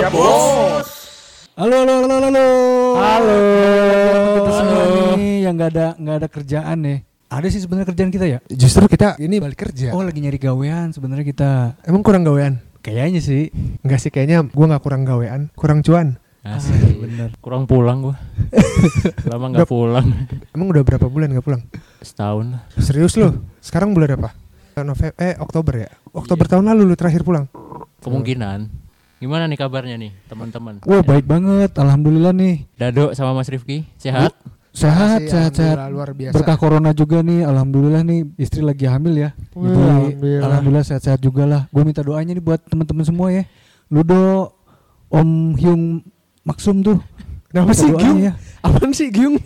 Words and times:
Siap 0.00 0.16
bos. 0.16 0.88
Halo 1.60 1.84
halo 1.84 1.94
halo 2.08 2.16
halo. 2.24 2.46
Halo. 2.96 3.40
Kita 4.32 4.52
semua 4.56 4.80
Halo. 4.80 5.12
nih 5.20 5.34
yang 5.44 5.52
nggak 5.60 5.70
ada 5.76 5.86
nggak 6.00 6.16
ada 6.24 6.28
kerjaan 6.32 6.76
nih. 6.80 6.98
Ada 7.28 7.46
sih 7.52 7.60
sebenarnya 7.60 7.92
kerjaan 7.92 8.08
kita 8.08 8.24
ya. 8.24 8.38
Justru 8.48 8.88
kita 8.88 9.20
ini 9.20 9.36
balik 9.36 9.60
kerja. 9.60 9.92
Oh 9.92 10.00
lagi 10.00 10.24
nyari 10.24 10.40
gawean 10.40 10.96
sebenarnya 10.96 11.28
kita. 11.28 11.50
Emang 11.84 12.00
kurang 12.00 12.24
gawean? 12.24 12.64
Kayaknya 12.80 13.20
sih. 13.20 13.52
Enggak 13.84 14.00
sih 14.00 14.08
kayaknya 14.08 14.48
gua 14.48 14.72
nggak 14.72 14.80
kurang 14.80 15.04
gawean, 15.04 15.52
kurang 15.52 15.84
cuan. 15.84 16.16
Asik. 16.48 16.80
Ah, 16.80 16.96
bener. 16.96 17.28
Kurang 17.44 17.68
pulang 17.68 18.00
gua. 18.00 18.16
Lama 19.28 19.52
nggak 19.52 19.68
pulang. 19.68 20.08
Emang 20.56 20.72
udah 20.72 20.80
berapa 20.80 21.12
bulan 21.12 21.28
nggak 21.28 21.44
pulang? 21.44 21.60
Setahun. 22.00 22.56
Serius 22.80 23.20
lu? 23.20 23.36
Sekarang 23.60 23.92
bulan 23.92 24.16
apa? 24.16 24.32
November 24.80 25.12
eh 25.20 25.36
Oktober 25.36 25.74
ya? 25.76 25.92
Oktober 26.16 26.48
tahun 26.48 26.72
lalu 26.72 26.88
lu 26.88 26.96
terakhir 26.96 27.20
pulang. 27.20 27.52
Kemungkinan. 28.00 28.88
Gimana 29.20 29.44
nih 29.44 29.58
kabarnya 29.60 29.96
nih 29.96 30.16
teman-teman? 30.26 30.80
Wah 30.82 31.02
baik 31.04 31.28
banget. 31.28 31.76
Alhamdulillah 31.76 32.32
nih. 32.32 32.64
Dado 32.74 33.12
sama 33.12 33.36
Mas 33.36 33.46
Rifki 33.46 33.84
sehat? 33.94 34.32
Sehat 34.70 35.18
Makasih, 35.20 35.28
sehat 35.28 35.52
sehat. 35.52 35.76
luar 35.90 36.14
biasa. 36.14 36.32
Berkah 36.32 36.56
corona 36.56 36.90
juga 36.90 37.20
nih. 37.20 37.42
Alhamdulillah 37.42 38.00
nih 38.00 38.24
istri 38.38 38.62
lagi 38.62 38.86
hamil 38.86 39.18
ya. 39.18 39.30
Wah, 39.52 39.66
Jadi 39.66 39.76
alhamdulillah. 39.76 40.46
alhamdulillah 40.46 40.84
sehat-sehat 40.86 41.20
juga 41.20 41.42
lah. 41.44 41.62
Gue 41.68 41.82
minta 41.82 42.00
doanya 42.00 42.32
nih 42.32 42.40
buat 42.40 42.64
teman-teman 42.64 43.04
semua 43.04 43.28
ya. 43.28 43.44
Ludo, 43.90 44.54
Om 45.10 45.58
Hyung 45.58 45.82
Maksum 46.40 46.80
tuh. 46.80 46.96
Kenapa 47.50 47.74
sih 47.74 47.90
Gyung? 47.92 48.22
ya. 48.22 48.32
Apaan 48.62 48.94
sih 48.94 49.10
Gyung? 49.10 49.36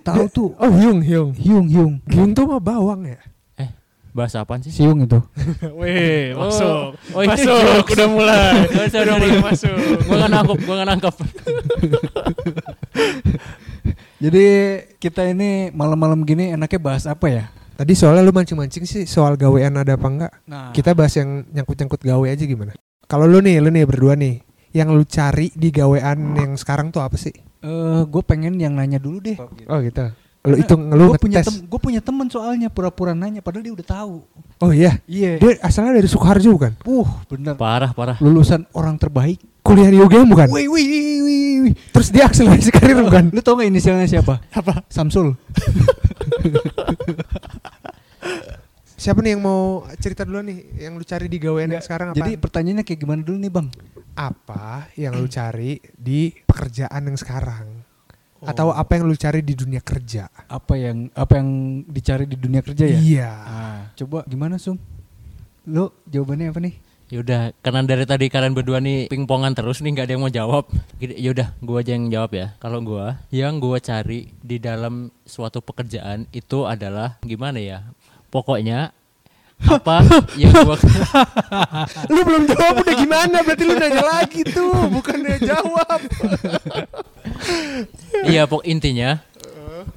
Tahu 0.00 0.24
tuh. 0.30 0.48
Oh 0.56 0.70
Hyung, 0.70 1.02
Hyung. 1.02 1.34
Hyung 1.34 1.66
Hyung. 1.66 1.94
Gyung 2.06 2.30
tuh 2.32 2.46
mah 2.46 2.62
bawang 2.62 3.04
ya? 3.04 3.18
Bahasa 4.14 4.40
apaan 4.40 4.62
sih? 4.62 4.70
Siung 4.70 5.02
itu. 5.02 5.18
Weh, 5.82 6.30
Oh, 6.32 6.46
masuk. 6.46 6.94
oh, 7.12 7.20
itu 7.20 7.30
masuk, 7.34 7.58
jokes. 7.58 7.90
udah 7.98 8.08
mulai. 8.08 8.54
Oh, 8.62 8.86
sorry, 8.86 9.04
udah 9.04 9.16
mulai 9.18 9.38
masuk. 9.42 9.74
Gua 10.06 10.16
nggak 10.16 10.30
nangkep, 10.30 10.58
gua 10.62 10.74
nggak 10.78 10.88
nangkep. 10.94 11.14
Jadi 14.22 14.46
kita 14.96 15.22
ini 15.28 15.68
malam-malam 15.70 16.22
gini 16.22 16.48
enaknya 16.48 16.80
bahas 16.80 17.04
apa 17.04 17.26
ya? 17.28 17.44
Tadi 17.74 17.92
soalnya 17.92 18.22
lu 18.22 18.30
mancing-mancing 18.30 18.86
sih 18.86 19.02
soal 19.04 19.34
gawean 19.34 19.74
ada 19.74 19.98
apa 19.98 20.06
enggak? 20.06 20.32
Nah, 20.46 20.70
Kita 20.70 20.94
bahas 20.94 21.12
yang 21.18 21.42
nyangkut-nyangkut 21.50 22.00
gawe 22.00 22.26
aja 22.30 22.44
gimana? 22.46 22.72
Kalau 23.04 23.26
lu 23.26 23.42
nih, 23.42 23.58
lu 23.58 23.68
nih 23.68 23.84
berdua 23.84 24.14
nih, 24.14 24.40
yang 24.70 24.94
lu 24.94 25.02
cari 25.02 25.50
di 25.52 25.68
gawean 25.68 26.38
yang 26.38 26.54
sekarang 26.54 26.88
tuh 26.88 27.02
apa 27.02 27.18
sih? 27.18 27.34
eh 27.64 28.00
gue 28.04 28.22
pengen 28.22 28.60
yang 28.60 28.76
nanya 28.76 29.00
dulu 29.00 29.18
deh. 29.18 29.36
Oh 29.66 29.80
gitu. 29.80 30.04
Lu 30.44 30.60
itu 30.60 30.76
lu 30.76 31.16
gue 31.16 31.20
punya 31.24 31.40
ngetes. 31.40 31.48
tem 31.48 31.64
gue 31.64 31.80
punya 31.80 32.00
temen 32.04 32.28
soalnya 32.28 32.68
pura-pura 32.68 33.16
nanya 33.16 33.40
padahal 33.40 33.64
dia 33.64 33.72
udah 33.72 33.86
tahu. 33.88 34.20
Oh 34.60 34.70
iya. 34.76 35.00
Iya. 35.08 35.40
Dia 35.40 35.56
asalnya 35.64 35.96
dari 35.96 36.04
Sukoharjo 36.04 36.52
bukan? 36.52 36.72
Uh, 36.84 37.08
bener. 37.32 37.56
Parah, 37.56 37.96
parah. 37.96 38.20
Lulusan 38.20 38.68
orang 38.76 39.00
terbaik. 39.00 39.40
Kuliah 39.64 39.88
di 39.88 39.96
UGM 39.96 40.28
bukan? 40.28 40.52
Wih, 40.52 40.68
wih, 40.68 40.84
wih, 40.84 41.20
wih, 41.24 41.56
wih. 41.64 41.74
Terus 41.96 42.12
dia 42.12 42.28
akselerasi 42.28 42.68
karir 42.68 43.00
bukan? 43.00 43.32
Lu 43.32 43.40
tau 43.40 43.56
gak 43.56 43.72
inisialnya 43.72 44.04
siapa? 44.04 44.44
Apa? 44.52 44.84
Samsul. 44.92 45.32
Siapa 48.94 49.20
nih 49.20 49.36
yang 49.36 49.44
mau 49.44 49.84
cerita 50.00 50.24
dulu 50.24 50.40
nih 50.40 50.80
yang 50.80 50.96
lu 50.96 51.04
cari 51.04 51.28
di 51.28 51.36
gawean 51.36 51.68
yang 51.76 51.84
sekarang 51.84 52.16
apa? 52.16 52.24
Jadi 52.24 52.40
pertanyaannya 52.40 52.84
kayak 52.88 53.00
gimana 53.04 53.20
dulu 53.20 53.36
nih 53.36 53.52
bang? 53.52 53.68
apa 54.14 54.88
yang 54.94 55.18
lu 55.18 55.26
cari 55.26 55.82
di 55.90 56.30
pekerjaan 56.46 57.10
yang 57.10 57.18
sekarang? 57.18 57.73
Atau 58.44 58.70
Oh. 58.70 58.76
apa 58.76 58.96
yang 58.96 59.08
lu 59.08 59.16
cari 59.16 59.40
di 59.40 59.56
dunia 59.56 59.80
kerja? 59.80 60.28
Apa 60.46 60.76
yang 60.76 61.08
apa 61.12 61.40
yang 61.40 61.48
dicari 61.88 62.28
di 62.28 62.36
dunia 62.36 62.60
kerja 62.60 62.84
ya? 62.84 62.98
Iya. 63.00 63.30
Ah, 63.32 63.80
coba 63.96 64.24
gimana 64.24 64.60
Sum? 64.60 64.76
Lu 65.64 65.88
jawabannya 66.04 66.52
apa 66.52 66.60
nih? 66.60 66.74
Yaudah, 67.12 67.52
karena 67.60 67.84
dari 67.84 68.08
tadi 68.08 68.26
kalian 68.32 68.56
berdua 68.56 68.80
nih 68.80 69.12
pingpongan 69.12 69.52
terus 69.52 69.84
nih 69.84 69.92
nggak 69.92 70.06
ada 70.08 70.12
yang 70.16 70.24
mau 70.24 70.32
jawab. 70.32 70.64
Yaudah, 70.98 71.52
gua 71.60 71.84
aja 71.84 71.92
yang 71.92 72.08
jawab 72.08 72.32
ya. 72.32 72.46
Kalau 72.56 72.80
gua, 72.80 73.20
yang 73.28 73.60
gua 73.60 73.76
cari 73.78 74.32
di 74.40 74.56
dalam 74.56 75.12
suatu 75.22 75.60
pekerjaan 75.60 76.24
itu 76.32 76.64
adalah 76.64 77.20
gimana 77.20 77.60
ya? 77.60 77.84
Pokoknya 78.32 78.96
apa 79.62 80.02
yang 80.40 80.52
gua 80.62 80.76
lu 82.12 82.20
belum 82.22 82.44
jawab 82.46 82.74
udah 82.80 82.94
gimana? 82.94 83.36
Berarti 83.40 83.62
lu 83.62 83.74
nanya 83.74 84.04
lagi 84.04 84.40
tuh, 84.42 84.72
bukan 84.90 85.16
dia 85.20 85.38
jawab. 85.40 86.00
Iya, 88.24 88.46
pok 88.46 88.62
intinya 88.64 89.20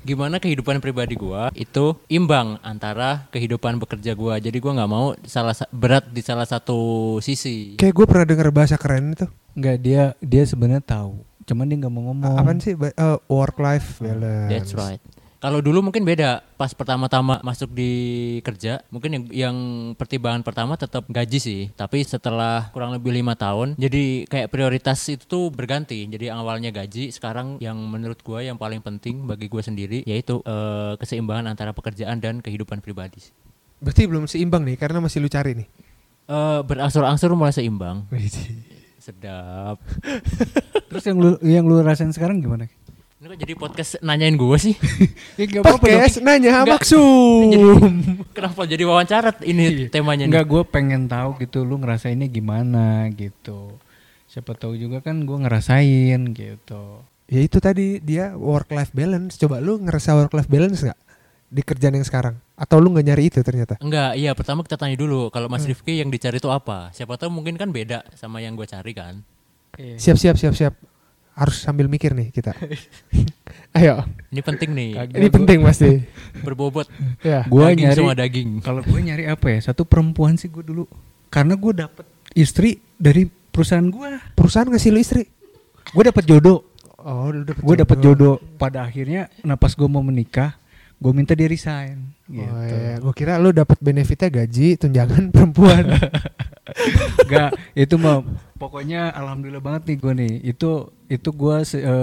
gimana 0.03 0.39
kehidupan 0.39 0.79
pribadi 0.79 1.15
gua 1.15 1.51
itu 1.53 1.95
imbang 2.07 2.59
antara 2.61 3.27
kehidupan 3.29 3.77
bekerja 3.77 4.15
gua. 4.15 4.35
Jadi 4.37 4.57
gua 4.57 4.75
nggak 4.75 4.89
mau 4.89 5.15
salah 5.23 5.53
sa- 5.53 5.69
berat 5.69 6.07
di 6.07 6.19
salah 6.19 6.43
satu 6.43 6.79
sisi. 7.19 7.75
Kayak 7.75 7.93
gue 7.93 8.05
pernah 8.07 8.25
dengar 8.25 8.49
bahasa 8.49 8.75
keren 8.75 9.13
itu. 9.13 9.27
Enggak 9.53 9.77
dia 9.79 10.03
dia 10.19 10.43
sebenarnya 10.43 10.81
tahu. 10.81 11.23
Cuman 11.43 11.65
dia 11.65 11.77
nggak 11.77 11.93
mau 11.93 12.03
ngomong. 12.11 12.35
Apaan 12.35 12.59
sih? 12.59 12.73
Eh, 12.73 13.17
work 13.27 13.55
life 13.57 13.99
balance. 13.99 14.49
That's 14.49 14.73
right. 14.73 14.99
Kalau 15.37 15.61
dulu 15.61 15.85
mungkin 15.85 16.01
beda. 16.01 16.41
Pas 16.57 16.73
pertama-tama 16.73 17.37
masuk 17.45 17.69
di 17.69 17.93
kerja, 18.41 18.81
mungkin 18.89 19.13
yang, 19.13 19.23
yang 19.29 19.57
pertimbangan 19.93 20.41
pertama 20.41 20.73
tetap 20.73 21.05
gaji 21.05 21.37
sih. 21.37 21.61
Tapi 21.77 22.01
setelah 22.01 22.73
kurang 22.73 22.97
lebih 22.97 23.13
lima 23.13 23.37
tahun, 23.37 23.77
jadi 23.77 24.25
kayak 24.25 24.49
prioritas 24.49 24.97
itu 25.05 25.21
tuh 25.29 25.53
berganti. 25.53 26.09
Jadi 26.09 26.33
awalnya 26.33 26.73
gaji, 26.73 27.13
sekarang 27.13 27.61
yang 27.61 27.77
menurut 27.77 28.17
gua 28.25 28.41
yang 28.41 28.57
paling 28.57 28.81
penting 28.81 29.29
bagi 29.29 29.45
gua 29.45 29.61
sendiri 29.61 30.01
yaitu 30.09 30.41
eh, 30.41 30.97
keseimbangan 30.97 31.53
antara 31.53 31.69
pekerjaan 31.69 32.17
dan 32.17 32.41
kehidupan 32.41 32.81
pribadi. 32.81 33.21
sih. 33.21 33.33
Berarti 33.77 34.09
belum 34.09 34.25
seimbang 34.25 34.65
nih 34.65 34.77
karena 34.81 34.97
masih 34.97 35.21
lu 35.21 35.29
cari 35.29 35.53
nih. 35.53 35.67
Eh, 36.27 36.59
berangsur-angsur 36.65 37.29
mulai 37.37 37.53
seimbang. 37.53 38.09
Sedap. 38.97 39.77
Terus 40.89 41.03
yang 41.05 41.17
lu 41.21 41.29
yang 41.45 41.63
lu 41.69 41.79
rasain 41.85 42.09
sekarang 42.09 42.41
gimana? 42.41 42.65
Ini 43.17 43.33
kok 43.33 43.39
jadi 43.41 43.53
podcast 43.57 43.91
nanyain 44.05 44.37
gua 44.37 44.61
sih? 44.61 44.77
Ya 45.41 45.49
enggak 45.49 45.65
apa-apa 45.65 45.85
dong. 45.89 46.01
Podcast 46.05 46.17
nanya 46.21 46.49
Enggak. 46.61 46.85
maksud. 46.85 47.49
jadi, 47.49 47.65
kenapa 48.37 48.61
jadi 48.69 48.83
wawancara 48.85 49.29
ini 49.41 49.89
temanya 49.89 50.25
nih? 50.25 50.29
Enggak, 50.29 50.45
gue 50.45 50.63
pengen 50.69 51.09
tahu 51.09 51.29
gitu, 51.41 51.65
lu 51.65 51.81
ngerasainnya 51.81 52.29
gimana 52.29 53.09
gitu. 53.09 53.73
Siapa 54.29 54.53
tahu 54.53 54.77
juga 54.77 55.01
kan 55.01 55.25
gue 55.25 55.33
ngerasain 55.33 56.21
gitu. 56.29 57.01
Ya 57.25 57.41
itu 57.41 57.57
tadi 57.57 57.97
dia 58.05 58.37
work 58.37 58.69
life 58.69 58.93
balance. 58.93 59.33
Coba 59.41 59.65
lu 59.65 59.81
ngerasa 59.81 60.13
work 60.13 60.37
life 60.37 60.49
balance 60.49 60.85
nggak 60.85 60.99
di 61.49 61.61
kerjaan 61.65 61.97
yang 61.97 62.05
sekarang? 62.05 62.37
Atau 62.53 62.77
lu 62.77 62.93
nggak 62.93 63.05
nyari 63.09 63.33
itu 63.33 63.41
ternyata? 63.41 63.81
Enggak, 63.81 64.13
iya 64.13 64.37
pertama 64.37 64.61
kita 64.61 64.77
tanya 64.77 64.93
dulu 64.93 65.33
kalau 65.33 65.49
Mas 65.49 65.65
Rifki 65.65 65.97
yang 66.05 66.13
dicari 66.13 66.37
itu 66.37 66.53
apa? 66.53 66.93
Siapa 66.93 67.17
tahu 67.17 67.33
mungkin 67.33 67.57
kan 67.57 67.73
beda 67.73 68.05
sama 68.13 68.45
yang 68.45 68.53
gue 68.53 68.69
cari 68.69 68.93
kan. 68.93 69.25
Siap 69.73 70.21
siap 70.21 70.37
siap 70.37 70.53
siap. 70.53 70.96
Harus 71.37 71.61
sambil 71.61 71.85
mikir 71.85 72.11
nih 72.11 72.33
kita. 72.33 72.57
Ayo, 73.77 74.01
Ini 74.27 74.41
penting 74.41 74.69
nih, 74.73 74.89
Kagak. 74.91 75.15
ini 75.15 75.27
gua- 75.27 75.35
penting 75.37 75.59
pasti. 75.61 75.89
berbobot. 76.41 76.87
Ya. 77.21 77.45
Gua 77.45 77.69
Daging 77.69 77.77
nyari 77.79 77.95
semua 77.95 78.15
daging. 78.15 78.49
kalau 78.59 78.81
gue 78.81 78.99
nyari 78.99 79.23
apa 79.25 79.47
ya? 79.47 79.59
Satu 79.63 79.85
perempuan 79.85 80.33
sih 80.33 80.47
gue 80.47 80.65
dulu. 80.65 80.89
Karena 81.29 81.53
gue 81.53 81.73
dapet 81.75 82.05
istri 82.33 82.69
dari 82.95 83.23
perusahaan 83.27 83.85
gue. 83.85 84.33
Perusahaan 84.33 84.65
ngasih 84.65 84.89
lu 84.89 84.97
istri? 84.97 85.29
Gue 85.87 86.03
dapet 86.03 86.25
jodoh. 86.25 86.65
Oh, 86.97 87.29
lu 87.29 87.45
dapet 87.45 87.61
Gue 87.61 87.75
dapet 87.77 87.97
jodoh. 87.99 88.35
Pada 88.57 88.81
akhirnya, 88.81 89.29
nah 89.39 89.55
pas 89.55 89.69
gue 89.69 89.85
mau 89.85 90.01
menikah, 90.01 90.57
gue 90.97 91.11
minta 91.13 91.37
dia 91.37 91.45
resign. 91.45 92.09
Gitu. 92.25 92.49
Oh, 92.49 92.61
iya. 92.63 92.97
Gue 92.97 93.13
kira 93.13 93.37
lu 93.37 93.53
dapat 93.53 93.77
benefitnya 93.79 94.29
gaji, 94.43 94.75
tunjangan 94.75 95.29
perempuan. 95.33 95.85
Enggak, 97.23 97.55
itu 97.73 97.95
mah 97.95 98.25
pokoknya 98.57 99.13
alhamdulillah 99.13 99.63
banget 99.63 99.93
nih 99.93 99.97
gue 99.97 100.13
nih. 100.13 100.33
Itu 100.51 100.71
itu 101.07 101.29
gue 101.31 101.57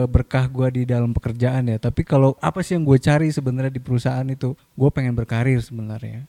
berkah 0.08 0.48
gue 0.48 0.66
di 0.70 0.82
dalam 0.88 1.12
pekerjaan 1.12 1.68
ya. 1.68 1.76
Tapi 1.76 2.02
kalau 2.02 2.38
apa 2.40 2.64
sih 2.64 2.78
yang 2.78 2.84
gue 2.86 2.96
cari 2.96 3.28
sebenarnya 3.28 3.72
di 3.74 3.82
perusahaan 3.82 4.24
itu, 4.24 4.54
gue 4.56 4.90
pengen 4.94 5.12
berkarir 5.12 5.60
sebenarnya. 5.60 6.24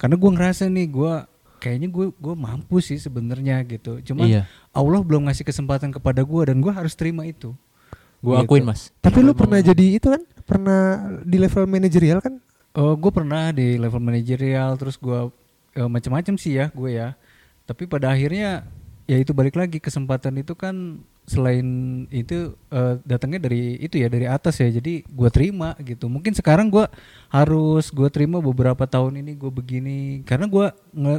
Karena 0.00 0.16
gue 0.16 0.30
ngerasa 0.30 0.66
nih 0.70 0.88
gue 0.90 1.14
kayaknya 1.60 1.88
gue 1.88 2.06
gue 2.12 2.34
mampu 2.36 2.80
sih 2.80 2.96
sebenarnya 2.96 3.64
gitu. 3.64 4.00
Cuman 4.00 4.26
Iya. 4.28 4.42
Allah 4.72 5.00
belum 5.04 5.28
ngasih 5.28 5.44
kesempatan 5.44 5.92
kepada 5.92 6.20
gue 6.24 6.42
dan 6.46 6.60
gue 6.60 6.72
harus 6.72 6.92
terima 6.96 7.24
itu. 7.24 7.52
Gue 8.24 8.40
Gitu. 8.40 8.48
akuin 8.48 8.64
mas. 8.64 8.88
Tapi 9.04 9.20
lu 9.20 9.36
pernah 9.36 9.60
jadi 9.60 9.84
itu 10.00 10.08
kan? 10.08 10.22
Pernah 10.48 10.80
di 11.20 11.36
level 11.36 11.68
manajerial 11.68 12.24
kan? 12.24 12.40
Oh, 12.72 12.96
gue 12.96 13.12
pernah 13.12 13.52
di 13.52 13.76
level 13.76 14.00
manajerial, 14.00 14.80
terus 14.80 14.96
gue 14.96 15.28
eh, 15.76 15.88
macam-macam 15.88 16.34
sih 16.40 16.56
ya 16.56 16.72
gue 16.72 16.90
ya. 16.90 17.12
Tapi 17.68 17.84
pada 17.84 18.10
akhirnya 18.16 18.64
ya 19.04 19.20
itu 19.20 19.36
balik 19.36 19.60
lagi 19.60 19.76
kesempatan 19.76 20.40
itu 20.40 20.56
kan 20.56 21.04
selain 21.24 21.64
itu 22.12 22.52
eh, 22.68 22.94
datangnya 23.04 23.48
dari 23.48 23.76
itu 23.80 23.96
ya 24.00 24.08
dari 24.08 24.24
atas 24.24 24.58
ya. 24.60 24.68
Jadi 24.72 25.04
gue 25.04 25.28
terima 25.32 25.76
gitu. 25.84 26.08
Mungkin 26.08 26.32
sekarang 26.32 26.72
gue 26.72 26.84
harus 27.28 27.92
gue 27.92 28.08
terima 28.08 28.40
beberapa 28.40 28.84
tahun 28.88 29.20
ini 29.20 29.36
gue 29.36 29.52
begini 29.52 29.98
karena 30.24 30.48
gue 30.48 30.66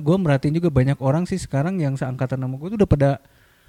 gue 0.01 0.17
merhatiin 0.17 0.57
juga 0.57 0.69
banyak 0.73 0.97
orang 1.01 1.23
sih 1.29 1.37
sekarang 1.37 1.77
yang 1.81 1.93
seangkatan 1.97 2.41
sama 2.41 2.55
gue 2.57 2.67
tuh 2.73 2.79
udah 2.81 2.89
pada 2.89 3.11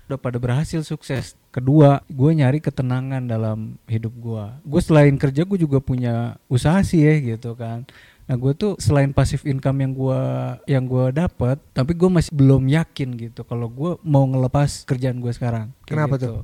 udah 0.06 0.18
pada 0.18 0.38
berhasil 0.38 0.80
sukses. 0.82 1.34
Kedua, 1.50 1.98
gue 2.06 2.30
nyari 2.30 2.62
ketenangan 2.62 3.26
dalam 3.26 3.74
hidup 3.90 4.14
gue. 4.14 4.44
Gue 4.62 4.80
selain 4.80 5.18
kerja 5.18 5.42
gue 5.42 5.58
juga 5.58 5.82
punya 5.82 6.38
usaha 6.46 6.78
sih 6.80 7.02
ya 7.02 7.14
gitu 7.18 7.58
kan. 7.58 7.82
Nah 8.26 8.34
gue 8.34 8.52
tuh 8.54 8.74
selain 8.78 9.14
pasif 9.14 9.46
income 9.46 9.86
yang 9.86 9.92
gua 9.94 10.20
yang 10.66 10.82
gua 10.82 11.14
dapat, 11.14 11.62
tapi 11.70 11.94
gue 11.94 12.10
masih 12.10 12.34
belum 12.34 12.66
yakin 12.66 13.08
gitu 13.22 13.46
kalau 13.46 13.70
gue 13.70 14.02
mau 14.02 14.26
ngelepas 14.26 14.82
kerjaan 14.82 15.22
gue 15.22 15.30
sekarang. 15.30 15.70
Kenapa 15.86 16.18
gitu. 16.18 16.26
tuh? 16.26 16.38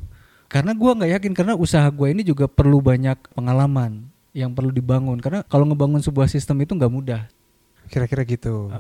Karena 0.47 0.79
gua 0.79 0.95
nggak 0.95 1.11
yakin 1.19 1.33
karena 1.35 1.55
usaha 1.59 1.87
gue 1.91 2.07
ini 2.07 2.23
juga 2.23 2.47
perlu 2.47 2.79
banyak 2.79 3.35
pengalaman 3.35 4.07
yang 4.31 4.55
perlu 4.55 4.71
dibangun. 4.71 5.19
Karena 5.19 5.43
kalau 5.43 5.67
ngebangun 5.67 5.99
sebuah 5.99 6.31
sistem 6.31 6.63
itu 6.63 6.71
nggak 6.75 6.93
mudah. 6.93 7.27
Kira-kira 7.91 8.23
gitu. 8.31 8.71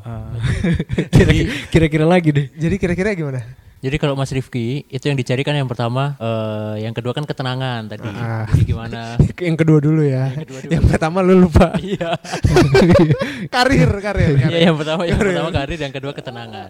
Kira- 1.10 1.34
Kira-kira 1.74 2.06
lagi 2.06 2.30
deh. 2.30 2.46
Jadi 2.54 2.78
kira-kira 2.78 3.18
gimana? 3.18 3.42
Jadi 3.82 3.98
kalau 3.98 4.14
Mas 4.14 4.30
Rifki 4.30 4.86
itu 4.86 5.10
yang 5.10 5.18
dicari 5.18 5.42
kan 5.42 5.58
yang 5.58 5.66
pertama, 5.66 6.14
eh, 6.22 6.86
yang 6.86 6.94
kedua 6.94 7.10
kan 7.10 7.26
ketenangan 7.26 7.90
tadi. 7.90 8.06
Ah. 8.14 8.46
Jadi 8.46 8.62
gimana? 8.62 9.18
yang 9.50 9.58
kedua 9.58 9.82
dulu 9.82 10.06
ya. 10.06 10.30
Yang 10.30 10.46
kedua 10.46 10.58
dulu. 10.62 10.70
Yang 10.70 10.84
pertama 10.86 11.18
lu 11.26 11.34
lupa. 11.42 11.66
Iya. 11.82 12.14
karir, 13.54 13.90
karir, 13.98 14.38
Iya 14.38 14.70
yang 14.70 14.78
pertama 14.78 15.02
yang 15.02 15.18
pertama 15.18 15.50
karir, 15.50 15.78
yang 15.82 15.90
kedua 15.90 16.14
ketenangan. 16.14 16.68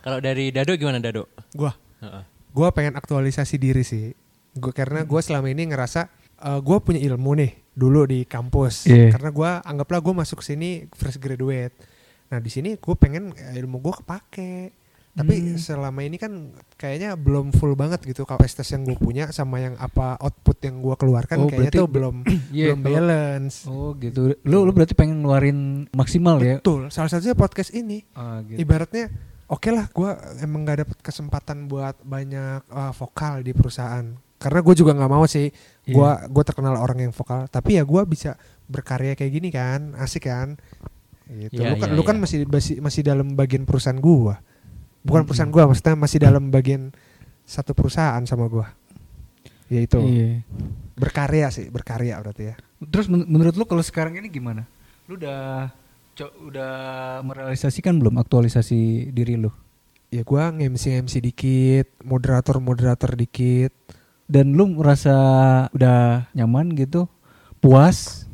Kalau 0.00 0.18
dari 0.24 0.48
Dado 0.48 0.72
gimana 0.80 0.96
Dado? 0.96 1.28
Gua, 1.52 1.76
Heeh. 2.00 2.24
gua 2.56 2.72
pengen 2.72 2.96
aktualisasi 2.96 3.60
diri 3.60 3.84
sih. 3.84 4.16
Gua 4.56 4.72
karena 4.72 5.04
gua 5.04 5.20
selama 5.20 5.52
ini 5.52 5.68
ngerasa 5.68 6.08
eh, 6.40 6.60
gua 6.64 6.80
punya 6.80 7.04
ilmu 7.04 7.36
nih 7.36 7.52
dulu 7.76 8.08
di 8.08 8.24
kampus. 8.24 8.88
Iya. 8.88 9.12
Karena 9.12 9.28
gua 9.28 9.50
anggaplah 9.60 10.00
gua 10.00 10.24
masuk 10.24 10.40
sini 10.40 10.88
fresh 10.96 11.20
graduate. 11.20 11.76
Nah 12.32 12.40
di 12.40 12.48
sini 12.48 12.80
gue 12.80 12.94
pengen 12.96 13.36
eh, 13.36 13.60
ilmu 13.60 13.78
gua 13.84 14.00
kepake. 14.00 14.85
Tapi 15.16 15.32
Hmm. 15.32 15.56
selama 15.56 16.00
ini 16.00 16.14
kan 16.14 16.32
kayaknya 16.76 17.16
belum 17.16 17.48
full 17.50 17.72
banget 17.72 18.04
gitu 18.04 18.22
kapasitas 18.22 18.68
yang 18.68 18.84
gue 18.84 18.94
punya 18.94 19.28
sama 19.30 19.58
yang 19.58 19.72
apa 19.74 20.20
output 20.20 20.60
yang 20.60 20.78
gua 20.78 20.92
keluarkan 20.94 21.36
Oh, 21.38 21.48
kayaknya 21.48 21.72
tuh 21.74 21.88
be- 21.88 21.96
belum 21.96 22.16
Iya, 22.52 22.76
belum 22.76 22.80
balance. 22.84 23.64
Oh 23.64 23.96
gitu. 23.96 24.36
Lu 24.42 24.58
lu 24.60 24.70
berarti 24.70 24.92
pengen 24.92 25.20
ngeluarin 25.20 25.58
maksimal 25.90 26.36
ya? 26.38 26.60
Betul. 26.60 26.88
Salah 26.90 27.08
satunya 27.08 27.32
podcast 27.32 27.72
ini. 27.72 28.04
Ah, 28.12 28.44
gitu. 28.44 28.60
ibaratnya 28.60 29.08
oke 29.46 29.68
lah 29.68 29.88
gue 29.88 30.10
emang 30.40 30.62
gak 30.62 30.78
dapet 30.82 30.98
kesempatan 31.00 31.64
buat 31.64 31.96
banyak 32.02 32.66
uh, 32.66 32.92
vokal 32.92 33.40
di 33.40 33.50
perusahaan 33.50 34.04
karena 34.36 34.58
gue 34.60 34.74
juga 34.74 34.92
nggak 34.92 35.08
mau 35.08 35.24
sih 35.24 35.48
Iya. 35.48 35.94
gue 35.94 36.10
gue 36.28 36.44
terkenal 36.44 36.76
orang 36.76 36.98
yang 37.00 37.14
vokal 37.14 37.46
tapi 37.46 37.78
ya 37.78 37.86
gue 37.86 38.02
bisa 38.04 38.34
berkarya 38.66 39.14
kayak 39.14 39.32
gini 39.32 39.48
kan 39.48 39.94
asik 39.96 40.26
kan 40.26 40.58
gitu 41.26 41.56
Iya, 41.56 41.72
lu 41.72 41.76
kan 41.76 41.88
iya, 41.88 41.94
lu 41.94 42.02
kan 42.02 42.16
iya. 42.16 42.22
masih 42.22 42.38
masih 42.44 42.74
masih 42.80 43.00
dalam 43.02 43.32
bagian 43.32 43.62
perusahaan 43.62 43.96
gue 43.96 44.34
bukan 45.06 45.22
Mm-mm. 45.22 45.28
perusahaan 45.30 45.48
gue 45.48 45.62
maksudnya 45.62 45.94
masih 45.94 46.18
dalam 46.18 46.50
bagian 46.50 46.90
satu 47.42 47.72
perusahaan 47.72 48.20
sama 48.26 48.50
gue 48.50 48.66
ya 49.66 49.80
itu 49.80 49.98
Iya. 49.98 50.42
berkarya 50.94 51.46
sih 51.48 51.70
berkarya 51.70 52.18
berarti 52.18 52.42
ya 52.44 52.56
Terus 52.82 53.06
men- 53.06 53.24
menurut 53.24 53.54
lu 53.54 53.64
kalau 53.64 53.80
sekarang 53.80 54.14
ini 54.14 54.28
gimana? 54.28 54.68
Lu 55.06 55.16
udah 55.16 55.70
udah 56.42 56.74
merealisasikan 57.20 57.96
belum 57.96 58.18
aktualisasi 58.18 59.10
diri 59.10 59.36
lu? 59.36 59.48
ya 60.06 60.22
gue 60.22 60.38
nge-MC 60.38 61.02
MC 61.02 61.14
dikit 61.20 61.86
moderator 62.00 62.56
moderator 62.58 63.12
dikit 63.12 63.74
Dan 64.24 64.54
lu 64.54 64.70
merasa 64.72 65.14
udah 65.70 66.26
nyaman 66.32 66.74
gitu? 66.74 67.06
Puas? 67.58 68.26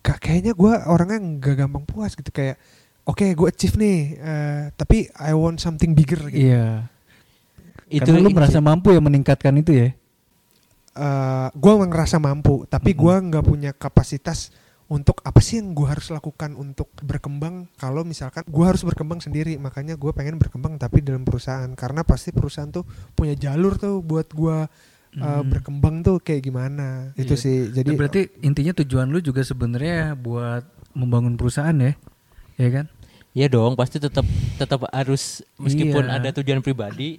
Ka- 0.00 0.18
kayaknya 0.18 0.52
gue 0.52 0.72
orangnya 0.84 1.18
nggak 1.18 1.54
gampang 1.56 1.84
puas 1.84 2.12
gitu 2.12 2.28
kayak 2.28 2.58
oke 3.04 3.26
gue 3.34 3.48
achieve 3.48 3.76
nih 3.76 3.98
eh, 4.16 4.62
tapi 4.74 5.08
I 5.14 5.32
want 5.32 5.60
something 5.60 5.92
bigger 5.92 6.20
gitu 6.28 6.52
Iya. 6.52 6.88
Itu 7.84 8.10
Karena 8.10 8.24
lu 8.24 8.32
merasa 8.32 8.58
mampu 8.58 8.90
ya 8.90 8.98
meningkatkan 8.98 9.54
itu 9.60 9.70
ya? 9.70 9.88
Eh, 10.94 11.48
gue 11.52 11.72
ngerasa 11.74 12.16
mampu 12.16 12.62
tapi 12.70 12.94
Mm-mm. 12.94 13.02
gua 13.02 13.14
nggak 13.18 13.44
punya 13.44 13.70
kapasitas 13.74 14.54
untuk 14.86 15.18
apa 15.24 15.42
sih 15.42 15.58
yang 15.58 15.74
gue 15.74 15.88
harus 15.90 16.12
lakukan 16.12 16.54
untuk 16.54 16.86
berkembang 17.02 17.66
kalau 17.74 18.06
misalkan 18.06 18.44
gue 18.46 18.62
harus 18.62 18.84
berkembang 18.84 19.18
sendiri 19.18 19.56
makanya 19.58 19.96
gue 19.96 20.12
pengen 20.14 20.38
berkembang 20.38 20.78
tapi 20.78 21.02
dalam 21.02 21.26
perusahaan 21.26 21.66
karena 21.74 22.04
pasti 22.06 22.30
perusahaan 22.30 22.68
tuh 22.70 22.84
punya 23.12 23.34
jalur 23.34 23.74
tuh 23.74 24.00
buat 24.00 24.30
gue 24.30 24.70
Hmm. 25.14 25.46
berkembang 25.46 26.02
tuh 26.02 26.18
kayak 26.18 26.42
gimana 26.42 27.14
itu 27.14 27.38
Iya. 27.38 27.42
sih 27.42 27.56
jadi 27.70 27.86
Jadi 27.86 27.94
berarti 27.94 28.20
intinya 28.42 28.74
tujuan 28.82 29.06
lu 29.06 29.22
juga 29.22 29.46
sebenarnya 29.46 30.18
buat 30.18 30.66
membangun 30.90 31.38
perusahaan 31.38 31.70
ya? 31.70 31.94
Ya 32.58 32.68
kan? 32.74 32.90
Iya 33.34 33.50
dong, 33.50 33.74
pasti 33.74 33.98
tetap 33.98 34.22
tetap 34.54 34.86
harus 34.94 35.42
meskipun 35.58 36.06
Iya. 36.06 36.22
ada 36.22 36.28
tujuan 36.38 36.62
pribadi, 36.62 37.18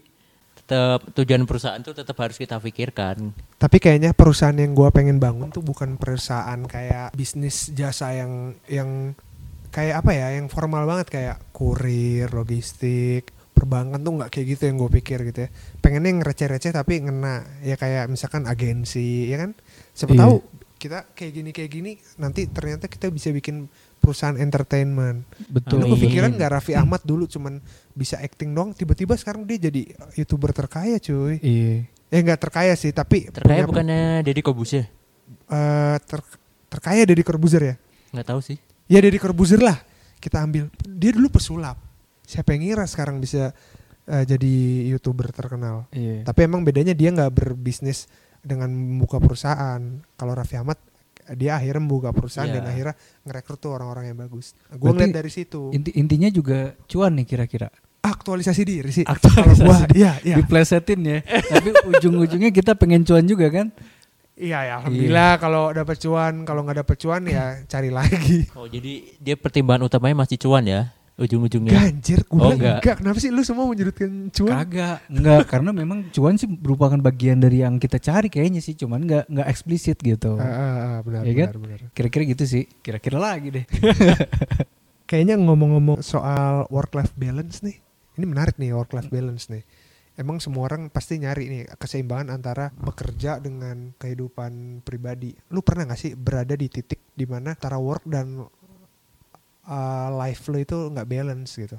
tetap 0.56 1.03
tujuan 1.12 1.44
perusahaan 1.44 1.83
tuh 1.83 1.91
tetap 1.91 2.15
harus 2.15 2.39
kita 2.39 2.56
pikirkan. 2.56 3.35
Tapi 3.59 3.77
kayaknya 3.77 4.15
perusahaan 4.15 4.56
yang 4.56 4.71
gua 4.71 4.95
pengen 4.95 5.19
bangun 5.19 5.51
tuh 5.51 5.59
bukan 5.59 6.00
perusahaan 6.00 6.57
kayak 6.63 7.12
bisnis 7.12 7.67
jasa 7.75 8.15
yang 8.15 8.56
yang 8.71 9.12
kayak 9.75 10.00
apa 10.00 10.12
ya, 10.15 10.27
yang 10.39 10.47
formal 10.47 10.88
banget 10.88 11.12
kayak 11.12 11.38
kurir, 11.51 12.31
logistik, 12.31 13.35
perbankan 13.51 14.00
tuh 14.00 14.15
nggak 14.15 14.31
kayak 14.31 14.56
gitu 14.56 14.63
yang 14.71 14.79
gue 14.79 14.91
pikir 14.95 15.19
gitu 15.27 15.39
ya. 15.44 15.50
Pengennya 15.79 16.15
yang 16.15 16.21
receh-receh 16.23 16.71
tapi 16.71 17.03
ngena 17.03 17.44
ya 17.59 17.75
kayak 17.75 18.07
misalkan 18.07 18.47
agensi 18.47 19.27
ya 19.27 19.44
kan. 19.44 19.51
Siapa 19.91 20.15
Iya. 20.15 20.21
tahu 20.23 20.35
kita 20.75 21.00
kayak 21.11 21.31
gini 21.33 21.50
kayak 21.51 21.71
gini 21.71 21.91
nanti 22.15 22.47
ternyata 22.47 22.88
kita 22.88 23.07
bisa 23.07 23.31
bikin 23.31 23.68
perusahaan 24.06 24.38
entertainment. 24.38 25.25
Betul. 25.50 25.81
Lu 25.81 25.98
kepikiran 25.98 26.30
Amin. 26.30 26.38
nggak 26.38 26.52
Raffi 26.54 26.78
Ahmad 26.78 27.02
dulu 27.02 27.25
cuman 27.25 27.57
bisa 27.92 28.22
acting 28.22 28.54
doang, 28.54 28.69
tiba-tiba 28.72 29.18
sekarang 29.18 29.42
dia 29.44 29.57
jadi 29.57 29.81
youtuber 30.13 30.54
terkaya 30.54 31.02
cuy. 31.02 31.42
Iya. 31.42 31.90
Ya 32.13 32.18
nggak 32.22 32.38
terkaya 32.40 32.78
sih, 32.78 32.94
tapi 32.94 33.25
Terkaya 33.28 33.66
punya- 33.66 33.81
bukannya 33.81 34.02
Deddy 34.22 34.46
Kobus 34.46 34.72
ya? 34.72 34.86
eh, 35.50 35.98
ter- 36.00 36.38
terkaya 36.69 37.02
dari 37.04 37.25
Corbuzier 37.25 37.63
ya? 37.66 37.75
Nggak 38.13 38.28
tahu 38.30 38.40
sih. 38.46 38.57
Ya 38.86 39.02
dari 39.02 39.18
Corbuzier 39.18 39.57
lah 39.60 39.81
kita 40.22 40.40
ambil. 40.40 40.69
Dia 40.86 41.12
dulu 41.12 41.34
pesulap. 41.34 41.81
Siapa 42.22 42.54
yang 42.54 42.62
ngira 42.66 42.86
sekarang 42.86 43.18
bisa 43.18 43.50
eh, 44.06 44.22
jadi 44.24 44.54
youtuber 44.94 45.34
terkenal? 45.34 45.90
Iya. 45.90 46.22
Tapi 46.24 46.46
emang 46.46 46.62
bedanya 46.62 46.94
dia 46.94 47.10
nggak 47.10 47.34
berbisnis 47.34 48.06
dengan 48.46 48.69
membuka 48.69 49.18
perusahaan. 49.18 49.81
Kalau 50.13 50.34
Raffi 50.38 50.62
Ahmad 50.62 50.78
dia 51.33 51.57
akhirnya 51.57 51.81
membuka 51.81 52.13
perusahaan 52.13 52.45
Iya. 52.45 52.62
dan 52.62 52.69
akhirnya 52.69 52.95
ngerekrut 53.25 53.57
tuh 53.57 53.72
orang-orang 53.74 54.13
yang 54.13 54.18
bagus. 54.22 54.54
Gue 54.69 54.94
ngeliat 54.94 55.18
dari 55.18 55.31
situ. 55.33 55.74
Inti 55.74 55.89
intinya 55.98 56.30
juga 56.30 56.77
cuan 56.86 57.18
nih 57.18 57.25
kira-kira. 57.25 57.74
Aktualisasi 58.06 58.62
diri 58.62 58.92
sih. 58.94 59.01
Aktualisasi 59.01 59.66
Kalau 59.66 59.66
gua, 59.66 59.77
diri. 59.89 59.98
iya, 59.98 60.13
iya. 60.22 60.36
Diplesetin 60.38 61.00
ya. 61.01 61.19
Tapi 61.57 61.69
ujung-ujungnya 61.89 62.54
kita 62.54 62.77
pengen 62.77 63.01
cuan 63.01 63.25
juga 63.25 63.50
kan? 63.50 63.74
Iya, 64.36 64.60
ya, 64.68 64.74
alhamdulillah 64.83 65.31
kalau 65.39 65.72
dapat 65.72 65.95
cuan, 65.98 66.44
kalau 66.44 66.62
nggak 66.68 66.83
dapat 66.83 66.98
cuan 67.00 67.24
ya 67.24 67.63
cari 67.66 67.88
lagi. 67.89 68.45
Oh 68.54 68.68
jadi 68.68 69.16
dia 69.18 69.33
pertimbangan 69.39 69.88
utamanya 69.88 70.28
masih 70.28 70.38
cuan 70.38 70.68
ya 70.68 70.92
ujung-ujungnya. 71.16 71.72
Ganjir, 71.72 72.28
gue 72.28 72.36
Oh, 72.38 72.52
enggak. 72.52 72.84
enggak. 72.84 72.95
Kenapa 73.00 73.18
sih 73.18 73.31
lu 73.31 73.40
semua 73.42 73.66
menyudutkan 73.66 74.28
cuan? 74.30 74.52
Kagak. 74.64 74.98
Enggak, 75.07 75.44
karena 75.48 75.72
memang 75.72 76.00
cuan 76.12 76.36
sih 76.36 76.48
merupakan 76.48 77.00
bagian 77.00 77.40
dari 77.40 77.64
yang 77.64 77.80
kita 77.80 77.98
cari 77.98 78.28
kayaknya 78.28 78.60
sih, 78.60 78.76
cuman 78.76 79.07
enggak 79.07 79.24
enggak 79.31 79.48
eksplisit 79.48 79.98
gitu. 80.00 80.36
Ah, 80.36 80.44
ah, 80.44 80.76
ah, 80.76 80.98
benar, 81.02 81.24
Iya 81.24 81.34
kan? 81.34 81.48
benar, 81.56 81.57
benar. 81.64 81.80
Kira-kira 81.95 82.24
gitu 82.28 82.44
sih. 82.44 82.64
Kira-kira 82.84 83.16
lagi 83.16 83.48
deh. 83.52 83.66
Kayaknya 85.10 85.38
ngomong-ngomong 85.38 86.02
soal 86.02 86.66
work 86.74 86.92
life 86.98 87.14
balance 87.14 87.62
nih. 87.62 87.78
Ini 88.18 88.26
menarik 88.26 88.57
nih 88.57 88.74
work 88.74 88.92
life 88.92 89.07
balance 89.07 89.48
nih. 89.48 89.62
Emang 90.16 90.40
semua 90.40 90.72
orang 90.72 90.88
pasti 90.88 91.19
nyari 91.19 91.52
nih 91.52 91.64
keseimbangan 91.76 92.31
antara 92.31 92.72
bekerja 92.72 93.38
dengan 93.38 93.92
kehidupan 94.00 94.80
pribadi. 94.81 95.36
Lu 95.52 95.60
pernah 95.60 95.92
gak 95.92 96.00
sih 96.00 96.16
berada 96.16 96.56
di 96.56 96.72
titik 96.72 97.04
di 97.12 97.28
mana 97.28 97.52
antara 97.52 97.76
work 97.76 98.07
dan 98.07 98.48
uh, 99.66 100.10
life 100.16 100.45
lo 100.48 100.57
itu 100.57 100.78
nggak 100.90 101.07
balance 101.07 101.52
gitu? 101.56 101.78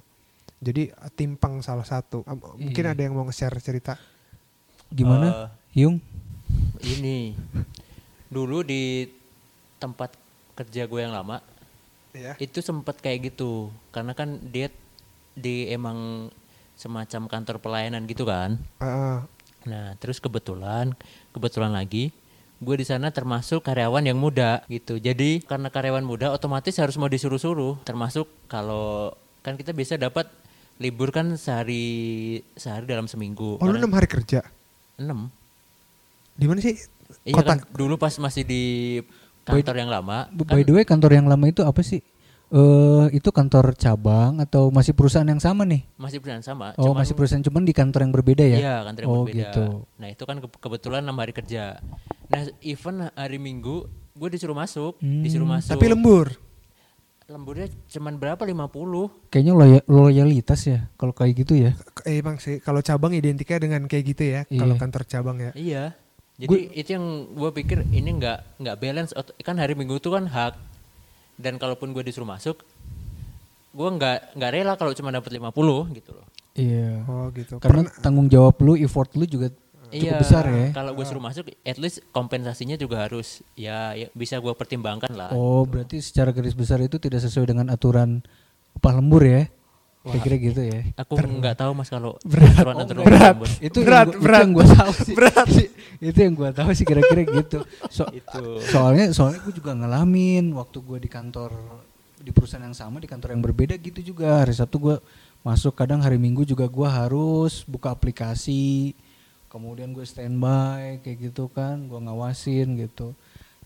Jadi 0.58 0.90
uh, 0.90 1.10
timpang 1.12 1.60
salah 1.60 1.84
satu. 1.84 2.22
Um, 2.24 2.38
Mungkin 2.58 2.84
Iya. 2.84 2.92
ada 2.92 3.00
yang 3.02 3.14
mau 3.14 3.24
nge-share 3.24 3.58
cerita. 3.58 3.96
Gimana? 4.88 5.50
Hyung? 5.74 5.98
Eh, 6.78 6.96
ini 6.96 7.16
dulu 8.26 8.62
di 8.62 9.06
tempat 9.76 10.14
kerja 10.54 10.86
gue 10.86 11.00
yang 11.02 11.14
lama 11.14 11.38
Ya. 12.16 12.32
itu 12.40 12.64
sempat 12.64 12.96
kayak 12.98 13.28
gitu 13.28 13.68
karena 13.92 14.16
kan 14.16 14.40
dia 14.40 14.72
di 15.36 15.68
emang 15.68 16.32
semacam 16.72 17.28
kantor 17.28 17.56
pelayanan 17.60 18.08
gitu 18.08 18.24
kan. 18.24 18.56
Ah. 18.80 19.28
Nah, 19.68 19.98
terus 20.00 20.16
kebetulan, 20.16 20.96
kebetulan 21.36 21.76
lagi 21.76 22.08
gue 22.56 22.76
di 22.80 22.86
sana 22.88 23.12
termasuk 23.12 23.60
karyawan 23.60 24.04
yang 24.06 24.16
muda 24.16 24.64
gitu. 24.66 24.96
Jadi 24.96 25.44
karena 25.44 25.68
karyawan 25.68 26.04
muda 26.04 26.32
otomatis 26.32 26.72
harus 26.80 26.96
mau 26.96 27.08
disuruh-suruh. 27.08 27.84
Termasuk 27.84 28.24
kalau 28.48 29.12
kan 29.44 29.60
kita 29.60 29.76
biasa 29.76 30.00
dapat 30.00 30.26
libur 30.80 31.12
kan 31.12 31.36
sehari 31.36 32.40
sehari 32.56 32.84
dalam 32.88 33.08
seminggu. 33.08 33.60
oh 33.60 33.66
lu 33.68 33.76
enam 33.76 33.92
hari 33.92 34.08
kerja? 34.08 34.44
enam. 34.96 35.28
Di 36.36 36.44
mana 36.48 36.60
sih? 36.60 36.76
Iya 37.24 37.38
Kota. 37.38 37.48
kan 37.54 37.58
dulu 37.72 38.00
pas 38.00 38.12
masih 38.18 38.42
di 38.44 38.62
kantor 39.46 39.76
yang 39.76 39.90
lama. 39.92 40.26
Kan 40.28 40.56
By 40.56 40.64
the 40.64 40.74
way, 40.74 40.84
kantor 40.84 41.12
yang 41.16 41.28
lama 41.28 41.44
itu 41.48 41.62
apa 41.62 41.80
sih? 41.84 42.00
Eh 42.46 43.06
itu 43.10 43.28
kantor 43.34 43.74
cabang 43.74 44.38
atau 44.38 44.70
masih 44.70 44.94
perusahaan 44.94 45.26
yang 45.26 45.42
sama 45.42 45.66
nih? 45.66 45.82
masih 45.98 46.22
perusahaan 46.22 46.44
sama. 46.44 46.72
Oh, 46.78 46.90
cuman- 46.94 47.02
masih 47.02 47.14
perusahaan 47.18 47.42
cuman 47.42 47.62
di 47.66 47.74
kantor 47.74 48.00
yang 48.06 48.12
berbeda 48.14 48.44
ya? 48.46 48.58
Iya, 48.58 48.76
kantor 48.86 49.00
yang 49.02 49.10
oh, 49.10 49.16
berbeda. 49.26 49.38
gitu. 49.42 49.64
Nah, 49.98 50.08
itu 50.14 50.22
kan 50.22 50.36
ke- 50.38 50.60
kebetulan 50.62 51.00
enam 51.02 51.18
hari 51.18 51.32
kerja. 51.34 51.82
Nah, 52.26 52.42
even 52.60 53.06
hari 53.08 53.36
Minggu 53.36 53.86
gue 54.12 54.28
disuruh 54.28 54.52
masuk, 54.52 54.98
Hmm, 54.98 55.20
disuruh 55.20 55.46
masuk. 55.46 55.70
Tapi 55.70 55.86
lembur. 55.86 56.32
lemburnya 57.26 57.66
cuman 57.88 58.14
berapa 58.14 58.38
50 58.38 59.10
Kayaknya 59.26 59.50
loya- 59.52 59.86
loyalitas 59.86 60.62
ya 60.62 60.86
kalau 60.94 61.10
kayak 61.10 61.34
gitu 61.36 61.58
ya. 61.58 61.74
Eh, 62.04 62.22
emang 62.22 62.38
sih 62.38 62.58
kalau 62.58 62.78
cabang 62.80 63.10
identiknya 63.12 63.58
dengan 63.58 63.82
kayak 63.84 64.04
gitu 64.06 64.22
ya 64.24 64.40
Iya. 64.46 64.62
kalau 64.62 64.74
kantor 64.76 65.02
cabang 65.04 65.36
ya 65.40 65.50
Iya. 65.52 65.84
Jadi 66.36 66.70
itu 66.70 66.88
yang 66.88 67.06
gue 67.28 67.50
pikir 67.52 67.82
ini 67.90 68.14
nggak 68.14 68.62
nggak 68.62 68.76
balance. 68.76 69.10
Kan 69.40 69.56
hari 69.56 69.74
Minggu 69.74 69.96
itu 69.96 70.06
kan 70.06 70.22
hak. 70.24 70.54
Dan 71.34 71.56
kalaupun 71.56 71.90
gue 71.90 72.00
disuruh 72.00 72.24
masuk, 72.24 72.62
gue 73.70 73.88
nggak 73.90 74.32
nggak 74.32 74.50
rela 74.52 74.72
kalau 74.74 74.92
cuma 74.92 75.10
dapat 75.10 75.34
50 75.34 75.50
gitu 75.92 76.14
loh. 76.14 76.26
Iya. 76.54 77.04
oh 77.04 77.26
gitu 77.30 77.58
Karena 77.58 77.84
Pernah- 77.84 78.00
tanggung 78.00 78.30
jawab 78.30 78.54
lu, 78.60 78.78
effort 78.78 79.10
lu 79.12 79.26
juga 79.26 79.50
cukup 79.98 80.12
Iya. 80.12 80.20
besar 80.20 80.44
ya. 80.46 80.66
Kalau 80.70 80.92
gue 80.92 81.04
suruh 81.04 81.20
masuk, 81.20 81.44
at 81.56 81.76
least 81.76 82.04
kompensasinya 82.10 82.74
juga 82.74 83.02
harus 83.02 83.40
ya, 83.52 83.92
ya 83.92 84.08
bisa 84.12 84.36
gue 84.36 84.52
pertimbangkan 84.52 85.10
lah. 85.10 85.30
Oh, 85.30 85.62
berarti 85.62 85.98
secara 85.98 86.30
garis 86.30 86.52
besar 86.52 86.78
itu 86.78 86.96
tidak 86.96 87.20
sesuai 87.20 87.48
dengan 87.48 87.66
aturan 87.68 88.20
upah 88.72 88.92
lembur 88.94 89.22
ya? 89.22 89.44
Kira-kira 90.02 90.36
gitu 90.38 90.60
ya. 90.62 90.80
Aku 90.94 91.18
nggak 91.18 91.58
tahu 91.58 91.74
mas 91.74 91.90
kalau 91.90 92.14
Berat. 92.22 92.62
aturan 92.62 92.74
Oh, 92.78 92.86
berat. 93.02 93.34
lembur. 93.34 93.50
Itu 93.58 93.78
Berat, 93.82 94.06
yang 94.06 94.14
gua, 94.14 94.22
berat. 94.22 94.38
Itu 94.38 94.38
yang 94.38 94.52
gua 94.54 94.66
tahu 94.70 94.92
sih. 95.02 95.14
Berat. 95.18 95.46
itu 96.14 96.18
yang 96.22 96.34
gua 96.38 96.50
tahu 96.54 96.68
sih 96.70 96.86
kira-kira 96.86 97.22
gitu. 97.26 97.58
So, 97.90 98.06
Itu. 98.08 98.62
soalnya 98.62 99.10
soalnya 99.10 99.42
gue 99.42 99.50
juga 99.52 99.74
ngalamin 99.74 100.54
waktu 100.54 100.78
gue 100.78 100.98
di 101.02 101.10
kantor 101.10 101.50
di 102.16 102.30
perusahaan 102.30 102.62
yang 102.62 102.74
sama 102.74 102.98
di 102.98 103.06
kantor 103.06 103.34
yang 103.34 103.42
berbeda 103.42 103.74
gitu 103.76 103.98
juga 104.04 104.42
hari 104.42 104.50
Sabtu 104.50 104.78
gue 104.78 104.96
masuk 105.42 105.74
kadang 105.74 105.98
hari 105.98 106.18
Minggu 106.18 106.42
juga 106.42 106.66
gue 106.66 106.86
harus 106.86 107.62
buka 107.62 107.90
aplikasi 107.90 108.94
kemudian 109.56 109.96
gue 109.96 110.04
standby 110.04 111.00
kayak 111.00 111.32
gitu 111.32 111.48
kan 111.48 111.88
gue 111.88 111.96
ngawasin 111.96 112.76
gitu. 112.76 113.16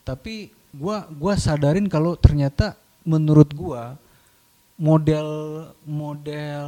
Tapi 0.07 0.55
gue 0.71 0.97
gua 1.19 1.35
sadarin 1.35 1.91
kalau 1.91 2.15
ternyata 2.15 2.79
menurut 3.03 3.51
gue 3.51 3.83
model 4.79 5.29
model 5.83 6.67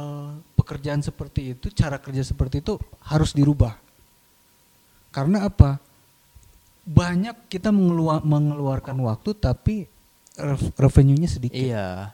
pekerjaan 0.53 0.99
seperti 0.99 1.55
itu 1.55 1.71
cara 1.71 1.95
kerja 1.97 2.21
seperti 2.21 2.59
itu 2.59 2.75
harus 3.07 3.31
dirubah. 3.31 3.79
Karena 5.09 5.47
apa? 5.47 5.79
Banyak 6.83 7.47
kita 7.47 7.71
mengelua- 7.71 8.21
mengeluarkan 8.21 8.99
waktu 9.07 9.31
tapi 9.39 9.87
rev- 10.35 10.75
revenue-nya 10.75 11.31
sedikit. 11.31 11.63
Iya. 11.63 12.11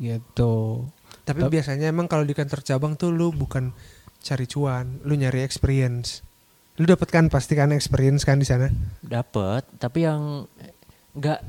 gitu. 0.00 0.88
Tapi 1.28 1.44
Tap- 1.44 1.52
biasanya 1.52 1.92
emang 1.92 2.08
kalau 2.08 2.24
di 2.24 2.32
kantor 2.32 2.64
cabang 2.64 2.96
tuh 2.96 3.12
lu 3.12 3.28
bukan 3.36 3.68
cari 4.24 4.48
cuan 4.48 4.96
lu 5.04 5.12
nyari 5.12 5.44
experience 5.44 6.24
lu 6.80 6.88
dapet 6.88 7.12
kan 7.12 7.28
pasti 7.28 7.52
kan 7.52 7.68
experience 7.76 8.24
kan 8.24 8.40
di 8.40 8.48
sana 8.48 8.72
Dapat, 9.04 9.68
tapi 9.76 10.08
yang 10.08 10.48
nggak 11.12 11.40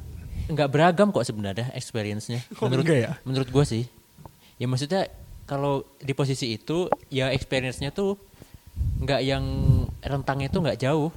nggak 0.52 0.68
beragam 0.68 1.16
kok 1.16 1.24
sebenarnya 1.24 1.72
experience-nya. 1.72 2.44
Menurut 2.60 2.84
ya? 2.84 3.16
menurut 3.24 3.48
gue 3.48 3.64
sih. 3.64 3.84
Ya 4.60 4.68
maksudnya 4.68 5.08
kalau 5.48 5.88
di 6.04 6.12
posisi 6.12 6.60
itu 6.60 6.92
ya 7.08 7.32
experience-nya 7.32 7.96
tuh 7.96 8.20
nggak 9.00 9.22
yang 9.24 9.46
rentangnya 10.04 10.52
tuh 10.52 10.68
nggak 10.68 10.80
jauh. 10.84 11.10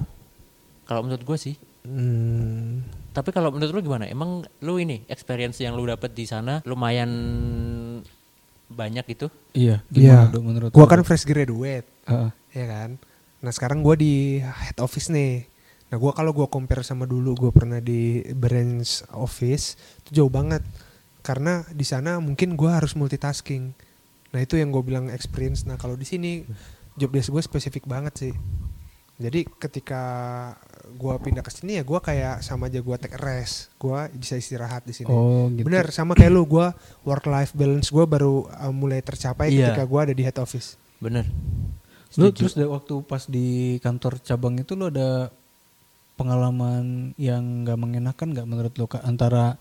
Kalau 0.87 1.01
menurut 1.03 1.25
gue 1.27 1.37
sih. 1.37 1.55
Hmm. 1.83 2.85
Tapi 3.11 3.35
kalau 3.35 3.51
menurut 3.51 3.73
lu 3.75 3.81
gimana? 3.83 4.07
Emang 4.07 4.47
lu 4.63 4.79
ini 4.79 5.03
experience 5.11 5.59
yang 5.59 5.75
lu 5.75 5.83
dapet 5.83 6.15
di 6.15 6.23
sana 6.23 6.63
lumayan 6.63 7.11
banyak 8.65 9.05
gitu? 9.11 9.27
iya 9.53 9.79
Iya. 9.93 10.25
gimana 10.25 10.33
Dok, 10.33 10.43
menurut 10.43 10.69
Gua 10.73 10.87
kan 10.89 11.01
fresh 11.05 11.23
graduate, 11.23 11.85
Heeh. 12.09 12.29
ya 12.55 12.65
kan. 12.65 12.89
Nah 13.45 13.53
sekarang 13.53 13.85
gua 13.85 13.93
di 13.93 14.41
head 14.41 14.81
office 14.81 15.13
nih. 15.13 15.45
Nah 15.93 16.01
gua 16.01 16.17
kalau 16.17 16.33
gua 16.33 16.49
compare 16.49 16.81
sama 16.81 17.05
dulu 17.05 17.37
gua 17.37 17.51
pernah 17.53 17.77
di 17.77 18.25
branch 18.33 19.05
office 19.13 19.77
itu 20.01 20.17
jauh 20.17 20.33
banget. 20.33 20.65
Karena 21.21 21.61
di 21.69 21.85
sana 21.85 22.17
mungkin 22.17 22.57
gua 22.57 22.81
harus 22.81 22.97
multitasking. 22.97 23.69
Nah 24.33 24.41
itu 24.41 24.57
yang 24.57 24.73
gue 24.73 24.83
bilang 24.83 25.07
experience. 25.07 25.63
Nah 25.63 25.77
kalau 25.77 25.95
di 25.95 26.03
sini 26.03 26.43
job 26.99 27.13
desk 27.13 27.31
gue 27.31 27.39
spesifik 27.39 27.87
banget 27.87 28.13
sih. 28.19 28.33
Jadi 29.15 29.47
ketika 29.47 30.01
gua 30.99 31.15
pindah 31.23 31.39
ke 31.39 31.47
sini 31.47 31.79
ya 31.79 31.87
gua 31.87 32.03
kayak 32.03 32.43
sama 32.43 32.67
aja 32.67 32.83
gua 32.83 32.99
take 32.99 33.15
rest. 33.15 33.71
Gua 33.79 34.11
bisa 34.11 34.35
istirahat 34.35 34.83
di 34.83 34.91
sini. 34.91 35.07
oh 35.07 35.47
gitu 35.53 35.63
Bener 35.63 35.87
sama 35.93 36.17
kayak 36.19 36.35
lu 36.35 36.43
gua 36.43 36.75
work 37.07 37.29
life 37.31 37.55
balance 37.55 37.87
gua 37.93 38.03
baru 38.03 38.43
uh, 38.49 38.73
mulai 38.75 38.99
tercapai 38.99 39.53
Iya. 39.55 39.71
ketika 39.71 39.87
gua 39.87 40.03
ada 40.09 40.11
di 40.11 40.25
head 40.25 40.35
office. 40.35 40.75
Bener. 40.99 41.23
Lu 42.15 42.27
Setuju. 42.27 42.37
terus 42.37 42.53
dari 42.53 42.69
waktu 42.69 42.93
pas 43.01 43.23
di 43.25 43.47
kantor 43.77 44.19
cabang 44.19 44.55
itu 44.55 44.71
lu 44.73 44.87
ada 44.87 45.27
pengalaman 46.15 47.11
yang 47.15 47.63
nggak 47.63 47.75
mengenakan 47.75 48.27
nggak 48.31 48.47
menurut 48.47 48.73
lu 48.73 48.85
Kak, 48.85 49.03
antara 49.03 49.59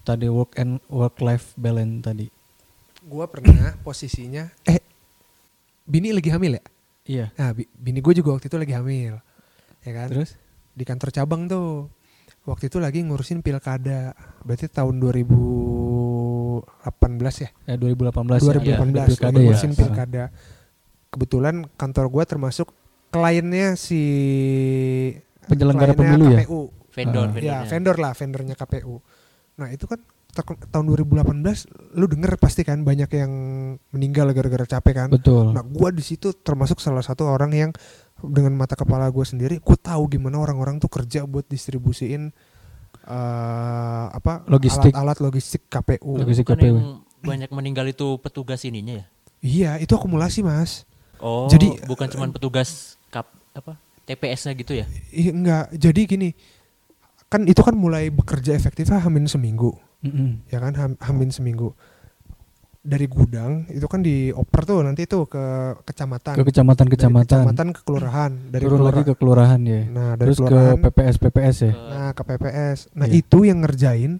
tadi 0.00 0.24
work 0.26 0.56
and 0.56 0.80
work 0.88 1.20
life 1.20 1.52
balance 1.54 2.00
tadi 2.02 2.26
Gua 3.00 3.24
pernah 3.24 3.76
posisinya 3.78 4.48
eh 4.64 4.80
bini 5.84 6.08
lagi 6.10 6.28
hamil 6.28 6.56
ya? 6.56 6.62
iya 7.04 7.26
Nah, 7.34 7.52
bi- 7.52 7.68
bini 7.70 8.00
gue 8.00 8.12
juga 8.14 8.32
waktu 8.32 8.46
itu 8.46 8.56
lagi 8.56 8.72
hamil. 8.72 9.16
Ya 9.80 9.92
kan? 9.94 10.08
terus 10.08 10.36
Di 10.72 10.84
kantor 10.84 11.08
cabang 11.08 11.44
tuh. 11.44 11.88
Waktu 12.44 12.68
itu 12.68 12.76
lagi 12.76 13.00
ngurusin 13.00 13.40
pilkada. 13.40 14.12
Berarti 14.40 14.68
tahun 14.68 15.00
2018 15.00 16.64
ya? 17.40 17.50
eh 17.64 17.76
2018 17.76 18.12
2018 18.38 18.60
ya, 18.62 18.76
lagi 18.76 19.08
pilkada 19.08 19.32
ya. 19.32 19.42
ngurusin 19.42 19.72
pilkada. 19.72 20.24
Kebetulan 21.08 21.64
kantor 21.74 22.06
gua 22.08 22.24
termasuk 22.24 22.72
kliennya 23.08 23.74
si 23.74 24.00
Penyelenggara 25.44 25.92
kliennya 25.92 26.12
pemilu 26.14 26.26
ya? 26.28 26.38
KPU. 26.44 26.60
Vendor, 26.88 27.24
Ah. 27.24 27.30
vendornya. 27.30 27.48
Ya, 27.48 27.58
vendor 27.64 27.96
lah, 27.96 28.12
vendornya 28.12 28.54
KPU. 28.54 28.94
Nah, 29.56 29.68
itu 29.70 29.86
kan 29.86 30.00
tahun 30.68 30.84
2018 30.86 31.66
lu 31.94 32.06
denger 32.06 32.36
pasti 32.36 32.62
kan 32.62 32.82
banyak 32.82 33.10
yang 33.10 33.32
meninggal 33.90 34.30
gara-gara 34.30 34.66
capek 34.68 34.94
kan. 34.96 35.08
betul 35.08 35.50
Nah, 35.50 35.64
gua 35.64 35.90
di 35.90 36.02
situ 36.02 36.30
termasuk 36.32 36.78
salah 36.78 37.00
satu 37.00 37.26
orang 37.26 37.50
yang 37.50 37.70
dengan 38.18 38.50
mata 38.52 38.74
kepala 38.74 39.06
gue 39.08 39.22
sendiri, 39.22 39.56
gue 39.56 39.78
tahu 39.78 40.10
gimana 40.10 40.36
orang-orang 40.36 40.76
tuh 40.76 40.90
kerja 40.90 41.22
buat 41.22 41.46
distribusiin 41.46 42.34
eh 43.04 44.06
apa 44.10 44.42
Logistik. 44.46 44.90
alat-alat 44.90 45.18
logistik 45.22 45.62
KPU. 45.66 46.18
Logistik. 46.18 46.44
Bukan 46.44 46.58
KPU. 46.58 46.66
yang 46.68 46.80
banyak 47.20 47.50
meninggal 47.50 47.86
itu 47.86 48.18
petugas 48.18 48.62
ininya 48.62 48.98
ya? 48.98 49.06
Iya, 49.38 49.70
itu 49.78 49.94
akumulasi 49.94 50.42
mas. 50.42 50.82
Oh, 51.18 51.46
Jadi, 51.46 51.82
bukan 51.84 52.06
cuman 52.06 52.28
petugas 52.28 52.68
kap 53.08 53.26
apa 53.50 53.74
TPS-nya 54.02 54.54
gitu 54.54 54.72
ya? 54.72 54.86
Iya 55.08 55.30
enggak. 55.30 55.64
Jadi 55.72 56.00
gini, 56.06 56.28
kan 57.26 57.42
itu 57.42 57.58
kan 57.58 57.72
mulai 57.72 58.08
bekerja 58.08 58.52
efektifnya 58.52 58.96
hamin 58.98 59.24
seminggu, 59.24 59.76
Mm-mm. 60.00 60.46
ya 60.46 60.58
kan 60.58 60.72
ham- 60.72 60.98
hamin 60.98 61.28
seminggu. 61.28 61.76
Dari 62.80 63.04
gudang 63.04 63.68
itu 63.68 63.84
kan 63.84 64.00
dioper 64.00 64.62
tuh 64.64 64.80
nanti 64.80 65.04
tuh 65.04 65.26
ke 65.26 65.44
kecamatan. 65.84 66.32
ke 66.32 66.44
kecamatan 66.46 66.86
Dari 66.86 66.94
kecamatan 66.94 67.26
kecamatan 67.36 67.66
ke 67.68 67.80
kelurahan. 67.82 68.32
Dari 68.48 68.62
turun 68.62 68.80
lagi 68.80 68.80
kelurahan- 68.80 69.04
ke 69.04 69.14
kelurahan 69.14 69.60
ya 69.62 69.80
Nah, 69.84 70.10
dari 70.14 70.24
terus 70.24 70.38
ke 70.38 70.44
kelurahan 70.46 70.78
PPS 70.80 71.16
PPS 71.18 71.56
ya 71.58 71.72
Ke- 71.74 71.84
Nah 71.90 72.10
ke 72.10 72.22
PPS. 72.24 72.78
Nah 72.94 73.06
Iya. 73.06 73.18
itu 73.18 73.38
yang 73.44 73.58
ngerjain 73.60 74.12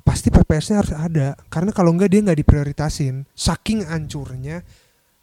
pasti 0.00 0.28
PPS-nya 0.30 0.76
harus 0.78 0.94
ada 0.94 1.26
karena 1.46 1.70
kalau 1.70 1.90
enggak 1.90 2.08
dia 2.08 2.20
nggak 2.22 2.38
diprioritasin. 2.38 3.28
Saking 3.30 3.84
ancurnya 3.84 4.64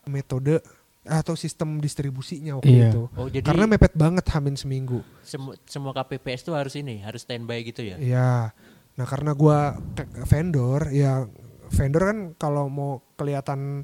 metode 0.04 0.62
atau 1.02 1.34
sistem 1.34 1.82
distribusinya 1.82 2.62
waktu 2.62 2.78
Iya. 2.78 2.90
itu. 2.94 3.04
oh, 3.10 3.26
jadi 3.26 3.42
Karena 3.42 3.66
mepet 3.66 3.94
banget 3.98 4.26
hamin 4.30 4.54
seminggu. 4.54 5.02
semua 5.26 5.58
semua 5.66 5.92
KPPS 5.92 6.46
tuh 6.46 6.54
harus 6.54 6.78
ini, 6.78 7.02
harus 7.02 7.26
standby 7.26 7.66
gitu 7.66 7.82
ya? 7.82 7.98
Iya. 7.98 8.54
Nah 8.94 9.06
karena 9.10 9.34
gua 9.34 9.82
vendor 10.30 10.94
ya 10.94 11.26
vendor 11.74 12.04
kan 12.06 12.18
kalau 12.38 12.70
mau 12.70 12.92
kelihatan 13.16 13.82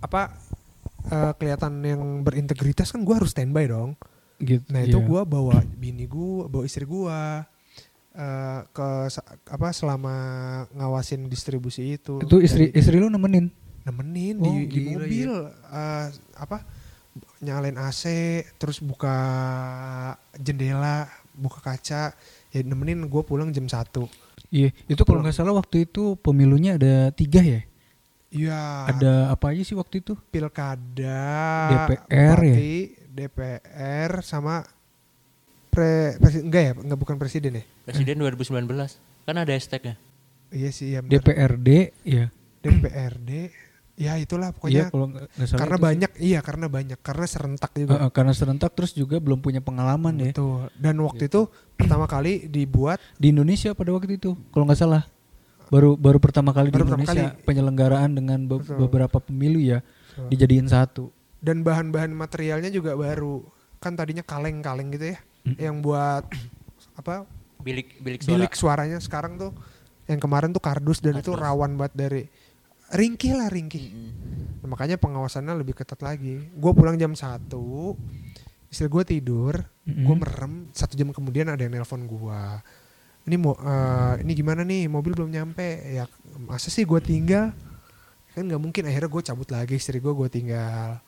apa 0.00 0.34
eh, 1.06 1.32
kelihatan 1.38 1.78
yang 1.80 2.02
berintegritas 2.20 2.90
kan 2.90 3.06
gua 3.06 3.22
harus 3.22 3.30
standby 3.30 3.70
dong. 3.70 3.94
gitu 4.36 4.66
Nah 4.68 4.82
itu 4.82 4.98
iya. 4.98 5.06
gua 5.06 5.22
bawa 5.22 5.62
bini 5.78 6.10
gua, 6.10 6.50
bawa 6.50 6.66
istri 6.66 6.82
gua 6.82 7.46
eh, 8.10 8.60
ke 8.66 8.88
apa 9.46 9.68
selama 9.70 10.14
ngawasin 10.74 11.30
distribusi 11.30 11.94
itu. 11.94 12.18
itu 12.18 12.36
istri 12.42 12.74
istri 12.74 12.98
lu 12.98 13.06
nemenin 13.06 13.54
nemenin 13.84 14.36
Oh, 14.36 14.48
di, 14.48 14.64
di 14.64 14.80
gila, 14.82 14.90
mobil 14.98 15.32
eh, 15.70 16.06
apa 16.34 16.58
nyalain 17.38 17.76
AC, 17.76 18.02
terus 18.56 18.80
buka 18.80 19.14
jendela, 20.34 21.06
buka 21.32 21.60
kaca, 21.62 22.10
ya 22.48 22.60
nemenin 22.60 23.04
gua 23.04 23.22
pulang 23.22 23.50
jam 23.50 23.64
1 23.64 24.08
iya 24.50 24.70
itu 24.86 25.02
kalau 25.02 25.18
nggak 25.18 25.34
salah 25.34 25.52
waktu 25.52 25.84
itu 25.84 26.14
pemilunya 26.16 26.74
ada 26.74 27.10
tiga 27.10 27.38
ya 27.38 27.60
Iya. 28.30 28.62
ada 28.88 29.12
apa 29.30 29.54
aja 29.54 29.62
sih 29.62 29.74
waktu 29.74 30.00
itu 30.00 30.18
pilkada, 30.26 31.22
DPR 31.70 32.38
ya? 32.40 32.50
bupati, 32.50 32.74
DPR 33.08 34.12
sama 34.20 34.66
pre, 35.70 36.18
presi- 36.18 36.42
enggak 36.42 36.62
ya, 36.64 36.72
enggak 36.74 36.98
bukan 36.98 37.14
presiden 37.14 37.58
ya? 37.58 37.64
Presiden 37.84 38.18
2019 38.18 38.66
kan 39.22 39.36
ada 39.36 39.52
hashtagnya. 39.54 39.94
Iya 40.50 40.70
sih, 40.70 40.94
ya. 40.94 41.00
DPRD 41.00 41.68
ya 42.02 42.26
DPRD 42.58 43.30
ya 43.94 44.16
itulah 44.16 44.50
iya 44.50 44.54
pokoknya 44.54 44.82
kalau 44.88 45.06
nggak 45.08 45.24
salah 45.40 45.60
karena 45.60 45.70
itu 45.70 45.78
sih. 45.78 45.86
banyak 45.86 46.10
iya 46.18 46.38
karena 46.40 46.66
banyak 46.66 46.98
karena 46.98 47.26
serentak 47.26 47.70
juga 47.72 47.92
Heeh, 47.94 48.10
karena 48.10 48.32
serentak 48.32 48.70
terus 48.72 48.90
juga 48.90 49.16
belum 49.16 49.38
punya 49.38 49.58
pengalaman 49.58 50.14
ya 50.18 50.30
Betul. 50.30 50.66
dan 50.74 50.94
waktu 50.98 51.22
itu 51.24 51.46
pertama 51.72 52.04
kali 52.04 52.46
dibuat 52.46 52.98
di 53.14 53.30
Indonesia 53.30 53.70
pada 53.70 53.90
waktu 53.90 54.16
itu 54.16 54.34
kalau 54.50 54.64
nggak 54.64 54.76
salah 54.76 55.06
baru 55.66 55.94
baru 55.94 56.18
pertama 56.18 56.50
kali 56.50 56.68
Baru 56.68 56.82
di 56.82 56.90
pertama 56.90 57.02
Indonesia 57.02 57.28
kali. 57.30 57.44
penyelenggaraan 57.44 58.10
dengan 58.12 58.38
be- 58.42 58.58
Betul. 58.58 58.76
beberapa 58.80 59.18
pemilu 59.18 59.58
ya 59.58 59.78
Betul. 59.80 60.26
dijadiin 60.28 60.66
satu. 60.66 61.04
dan 61.38 61.60
bahan-bahan 61.60 62.10
materialnya 62.10 62.68
juga 62.68 62.94
baru 62.94 63.44
kan 63.76 63.92
tadinya 63.92 64.22
kaleng-kaleng 64.22 64.90
gitu 64.90 65.12
ya 65.12 65.18
Mm. 65.44 65.56
yang 65.60 65.76
buat 65.78 66.24
apa 66.94 67.28
Bilik 67.60 67.96
bilik 67.98 68.20
suara. 68.20 68.32
bilik 68.34 68.52
suaranya 68.54 68.98
sekarang 68.98 69.36
tuh 69.36 69.52
yang 70.04 70.16
kemarin 70.16 70.50
tuh 70.50 70.58
kardus 70.58 70.98
dan 70.98 71.16
itu 71.16 71.28
Kardus. 71.28 71.44
rawan 71.44 71.70
banget 71.74 71.92
dari 71.94 72.22
ringkih 72.94 73.34
lah 73.34 73.50
ringkih. 73.50 73.90
Mm-mm. 73.90 74.62
Nah, 74.64 74.68
makanya 74.70 74.96
pengawasannya 74.96 75.52
lebih 75.60 75.76
ketat 75.76 76.00
lagi. 76.00 76.40
Gue 76.54 76.72
pulang 76.72 76.94
jam 76.96 77.12
satu 77.12 77.98
istri 78.70 78.90
gue 78.90 79.04
tidur 79.06 79.54
Mm-mm. 79.86 80.02
gue 80.02 80.16
merem 80.18 80.66
satu 80.74 80.98
jam 80.98 81.14
kemudian 81.14 81.46
ada 81.46 81.62
yang 81.62 81.78
nelpon 81.78 82.10
gue 82.10 82.40
ini 83.24 83.36
mau 83.40 83.56
eh, 83.56 84.20
ini 84.20 84.32
gimana 84.36 84.60
nih? 84.62 84.84
Mobil 84.88 85.16
belum 85.16 85.32
nyampe. 85.32 85.96
Ya 85.96 86.04
masa 86.44 86.68
sih 86.68 86.84
gue 86.84 87.00
tinggal? 87.00 87.56
Kan 88.36 88.50
nggak 88.50 88.60
mungkin 88.60 88.82
akhirnya 88.84 89.08
gue 89.08 89.22
cabut 89.24 89.48
lagi 89.48 89.80
istri 89.80 89.96
gue 89.96 90.12
gue 90.12 90.28
tinggal. 90.28 91.00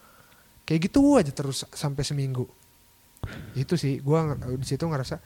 Kayak 0.64 0.80
gitu 0.90 1.20
aja 1.20 1.32
terus 1.32 1.68
sampai 1.76 2.02
seminggu. 2.08 2.48
Itu 3.52 3.76
sih 3.76 4.00
gue 4.00 4.18
di 4.56 4.66
situ 4.66 4.88
ngerasa 4.88 5.20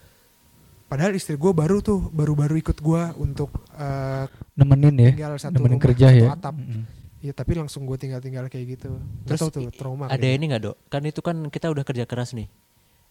padahal 0.91 1.15
istri 1.15 1.39
gue 1.39 1.53
baru 1.55 1.79
tuh 1.79 2.11
baru-baru 2.11 2.59
ikut 2.59 2.83
gue 2.83 3.03
untuk 3.23 3.55
eh, 3.79 4.27
nemenin 4.59 4.97
ya, 4.99 5.11
tinggal 5.15 5.39
satu 5.39 5.55
nemenin 5.55 5.79
rumah, 5.79 5.85
kerja 5.87 6.07
satu 6.11 6.19
ya. 6.19 6.29
atap 6.35 6.55
Mm-mm. 6.59 6.83
Iya 7.21 7.33
tapi 7.37 7.53
langsung 7.53 7.85
gue 7.85 8.01
tinggal-tinggal 8.01 8.49
kayak 8.49 8.81
gitu. 8.81 8.97
Terus 9.29 9.53
tuh 9.53 9.69
trauma. 9.77 10.09
Ada 10.09 10.17
kayaknya. 10.17 10.37
ini 10.41 10.45
nggak 10.51 10.63
dok? 10.65 10.77
Kan 10.89 11.03
itu 11.05 11.21
kan 11.21 11.37
kita 11.53 11.69
udah 11.69 11.85
kerja 11.85 12.05
keras 12.09 12.33
nih. 12.33 12.49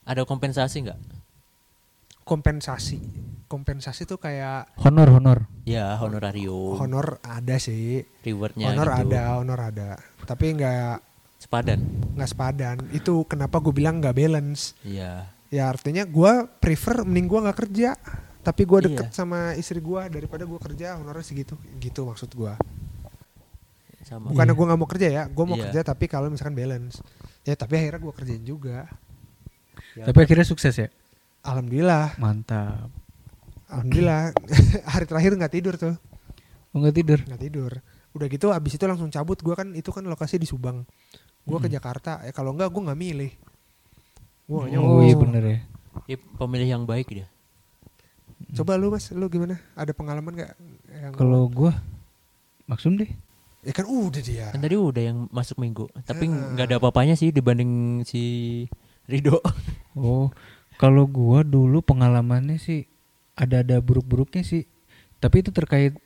Ada 0.01 0.25
kompensasi 0.25 0.81
nggak? 0.89 0.99
kompensasi. 2.29 3.01
Kompensasi 3.49 4.05
tuh 4.05 4.21
kayak 4.21 4.69
Honor 4.85 5.09
honor. 5.09 5.39
Ya 5.65 5.97
honorarium, 5.97 6.77
honor 6.77 7.17
ada 7.25 7.57
sih. 7.57 8.05
rewardnya 8.21 8.69
honor 8.69 8.89
gitu. 8.93 9.01
ada, 9.09 9.23
honor 9.41 9.59
ada. 9.73 9.89
Tapi 10.29 10.53
nggak 10.53 11.01
Sepadan. 11.41 11.79
nggak 12.13 12.29
sepadan. 12.29 12.77
Itu 12.93 13.25
kenapa 13.25 13.57
gue 13.57 13.73
bilang 13.73 13.97
nggak 13.97 14.13
balance. 14.13 14.77
Iya. 14.85 15.25
Ya 15.49 15.65
artinya 15.65 16.05
gue 16.05 16.31
prefer 16.59 17.01
mending 17.01 17.27
gue 17.27 17.39
nggak 17.41 17.57
kerja. 17.57 17.89
Tapi 18.39 18.61
gue 18.63 18.79
deket 18.89 19.07
Iya. 19.09 19.15
sama 19.15 19.51
istri 19.53 19.77
gue 19.77 20.01
daripada 20.09 20.45
gue 20.45 20.59
kerja 20.59 20.95
honornya 20.95 21.21
segitu. 21.21 21.57
Gitu 21.77 22.01
maksud 22.01 22.29
gue. 22.31 22.53
Sama. 24.05 24.31
Bukannya 24.31 24.53
Iya. 24.53 24.57
gue 24.57 24.65
nggak 24.65 24.79
mau 24.79 24.89
kerja 24.89 25.07
ya. 25.07 25.23
Gue 25.27 25.45
mau 25.45 25.57
Iya. 25.57 25.63
kerja 25.69 25.81
tapi 25.85 26.05
kalau 26.05 26.29
misalkan 26.29 26.55
balance. 26.55 27.01
Ya 27.43 27.53
tapi 27.53 27.77
akhirnya 27.77 27.99
gue 27.99 28.13
kerjain 28.13 28.43
juga. 28.43 28.87
Ya, 29.93 30.05
Tapi 30.07 30.19
akhirnya 30.21 30.45
sukses 30.45 30.73
ya. 30.73 30.87
Alhamdulillah. 31.41 32.15
Mantap. 32.17 32.89
Alhamdulillah. 33.67 34.31
Hari 34.93 35.05
terakhir 35.05 35.31
nggak 35.35 35.53
tidur 35.53 35.75
tuh. 35.75 35.95
Oh 36.69 36.79
nggak 36.79 36.95
tidur. 36.95 37.19
nggak 37.25 37.41
tidur 37.41 37.73
udah 38.09 38.25
gitu 38.25 38.49
abis 38.49 38.73
itu 38.73 38.85
langsung 38.85 39.09
cabut 39.09 39.37
gue 39.37 39.53
kan 39.53 39.69
itu 39.73 39.89
kan 39.89 40.01
lokasi 40.01 40.37
di 40.37 40.45
Subang 40.45 40.81
gue 41.45 41.57
ke 41.61 41.69
Mm. 41.69 41.75
Jakarta 41.77 42.25
ya 42.25 42.33
kalau 42.33 42.53
enggak 42.53 42.73
gue 42.73 42.81
nggak 42.81 42.97
milih 42.99 43.31
nggak 44.49 44.81
Oh 44.81 45.01
iya 45.05 45.15
bener 45.15 45.43
ya. 45.45 45.59
Dia 46.09 46.17
pemilih 46.17 46.65
yang 46.67 46.83
baik 46.83 47.07
dia. 47.13 47.27
coba 48.49 48.81
lu 48.81 48.89
mas 48.89 49.13
lu 49.13 49.29
gimana 49.29 49.61
ada 49.77 49.93
pengalaman 49.93 50.33
nggak 50.33 50.51
yang 50.89 51.13
Kalau 51.13 51.45
gua 51.45 51.69
maksum 52.65 52.97
deh. 52.97 53.09
ya 53.61 53.75
kan 53.75 53.85
udah 53.85 54.21
dia 54.23 54.49
Kan 54.49 54.63
tadi 54.63 54.73
udah 54.73 55.03
yang 55.03 55.29
masuk 55.29 55.59
minggu, 55.59 55.85
tapi 56.01 56.25
nggak 56.31 56.65
ada 56.65 56.75
apa-apanya 56.81 57.13
sih 57.13 57.29
dibanding 57.29 58.01
si 58.03 58.23
Rido. 59.05 59.37
Oh, 59.99 60.31
kalau 60.79 61.03
gua 61.05 61.43
dulu 61.43 61.83
pengalamannya 61.83 62.55
sih 62.55 62.87
ada-ada 63.35 63.83
buruk-buruknya 63.83 64.47
sih. 64.47 64.63
Tapi 65.19 65.43
itu 65.43 65.51
terkait 65.51 65.97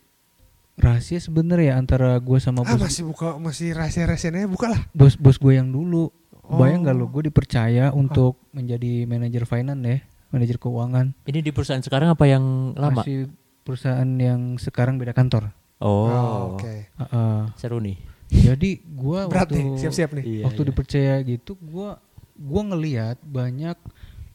rahasia 0.73 1.21
sebenarnya 1.21 1.77
ya 1.77 1.79
antara 1.79 2.17
gua 2.17 2.41
sama 2.41 2.65
ah 2.65 2.73
bos 2.73 2.81
masih 2.89 3.05
buka 3.05 3.37
masih 3.37 3.77
rahasia 3.77 4.09
rahasianya 4.09 4.49
buka 4.49 4.73
lah 4.73 4.81
bos 4.89 5.13
bos 5.13 5.37
gue 5.37 5.53
yang 5.53 5.69
dulu. 5.69 6.09
Bayang 6.55 6.81
nggak 6.83 6.95
lo 6.95 7.05
Oh. 7.05 7.09
gue 7.09 7.23
dipercaya 7.27 7.85
untuk 7.89 8.37
menjadi 8.51 9.05
manajer 9.05 9.43
finance 9.43 9.81
ya, 9.81 9.97
manajer 10.29 10.57
keuangan. 10.57 11.13
Ini 11.23 11.39
di 11.39 11.51
perusahaan 11.51 11.79
sekarang 11.79 12.11
apa 12.11 12.25
yang 12.25 12.73
lama? 12.73 13.01
Masih 13.01 13.29
perusahaan 13.61 14.09
yang 14.15 14.57
sekarang 14.57 14.97
beda 14.97 15.11
kantor. 15.11 15.51
Oh, 15.79 16.55
oke 16.55 16.87
Heeh. 16.89 17.39
seru 17.55 17.77
nih. 17.77 17.97
Jadi 18.29 18.81
gua 18.87 19.25
berat 19.29 19.51
waktu 19.51 19.59
nih 19.59 19.67
siap-siap 19.77 20.09
nih 20.15 20.23
Iya, 20.25 20.43
waktu 20.47 20.61
iya. 20.63 20.69
dipercaya 20.71 21.13
gitu 21.21 21.51
gua 21.59 21.99
gua 22.33 22.61
ngelihat 22.65 23.17
banyak 23.21 23.77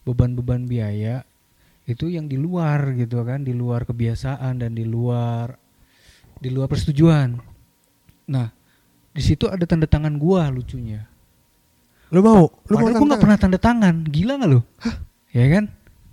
beban-beban 0.04 0.64
biaya 0.64 1.26
itu 1.85 2.07
yang 2.07 2.28
di 2.28 2.37
luar 2.37 2.92
gitu 2.94 3.24
kan 3.24 3.40
di 3.40 3.52
luar 3.52 3.85
kebiasaan 3.85 4.61
dan 4.61 4.72
di 4.72 4.85
luar 4.85 5.57
di 6.37 6.48
luar 6.48 6.68
persetujuan 6.68 7.40
nah 8.24 8.52
di 9.11 9.22
situ 9.24 9.48
ada 9.48 9.64
tanda 9.64 9.88
tangan 9.88 10.14
gua 10.16 10.48
lucunya 10.48 11.09
lu 12.09 12.21
mau? 12.25 12.49
Lu 12.68 12.75
mau 12.77 12.88
Padahal 12.88 12.92
gua 12.92 12.99
tanda 12.99 13.09
nggak 13.09 13.23
pernah 13.23 13.38
tanda 13.38 13.59
tangan. 13.59 13.94
Gila 14.09 14.33
nggak 14.40 14.51
lu? 14.51 14.61
Ya 15.29 15.47
kan? 15.53 15.64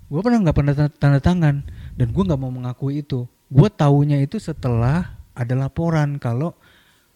Gua 0.06 0.20
pernah 0.22 0.38
nggak 0.44 0.56
pernah 0.56 0.74
tanda, 0.92 1.18
tangan. 1.18 1.56
Dan 1.96 2.06
gua 2.12 2.22
nggak 2.28 2.40
mau 2.40 2.52
mengakui 2.52 3.00
itu. 3.00 3.24
Gua 3.48 3.72
taunya 3.72 4.20
itu 4.20 4.36
setelah 4.36 5.16
ada 5.36 5.54
laporan 5.56 6.20
kalau 6.20 6.56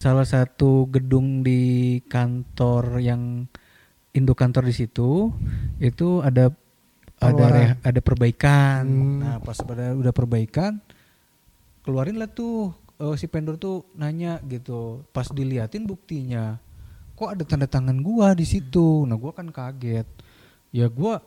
salah 0.01 0.25
satu 0.25 0.89
gedung 0.89 1.45
di 1.45 2.01
kantor 2.09 2.97
yang 2.97 3.45
induk 4.17 4.33
kantor 4.33 4.65
di 4.65 4.73
situ 4.73 5.29
itu 5.77 6.25
ada 6.25 6.49
ada 7.21 7.45
re- 7.53 7.77
ada 7.85 7.99
perbaikan. 8.01 8.81
Hmm. 8.81 9.19
nah 9.21 9.37
pas 9.37 9.61
pada 9.61 9.93
udah 9.93 10.09
perbaikan 10.09 10.81
keluarin 11.85 12.17
lah 12.17 12.29
tuh 12.29 12.73
eh, 12.97 13.13
si 13.17 13.29
vendor 13.29 13.61
tuh 13.61 13.85
nanya 13.93 14.41
gitu. 14.49 15.05
Pas 15.13 15.29
diliatin 15.29 15.85
buktinya 15.85 16.57
kok 17.21 17.37
ada 17.37 17.45
tanda 17.45 17.69
tangan 17.69 18.01
gua 18.01 18.33
di 18.33 18.49
situ? 18.49 19.05
Nah 19.05 19.13
gua 19.13 19.29
kan 19.29 19.53
kaget. 19.53 20.09
Ya 20.73 20.89
gua 20.89 21.21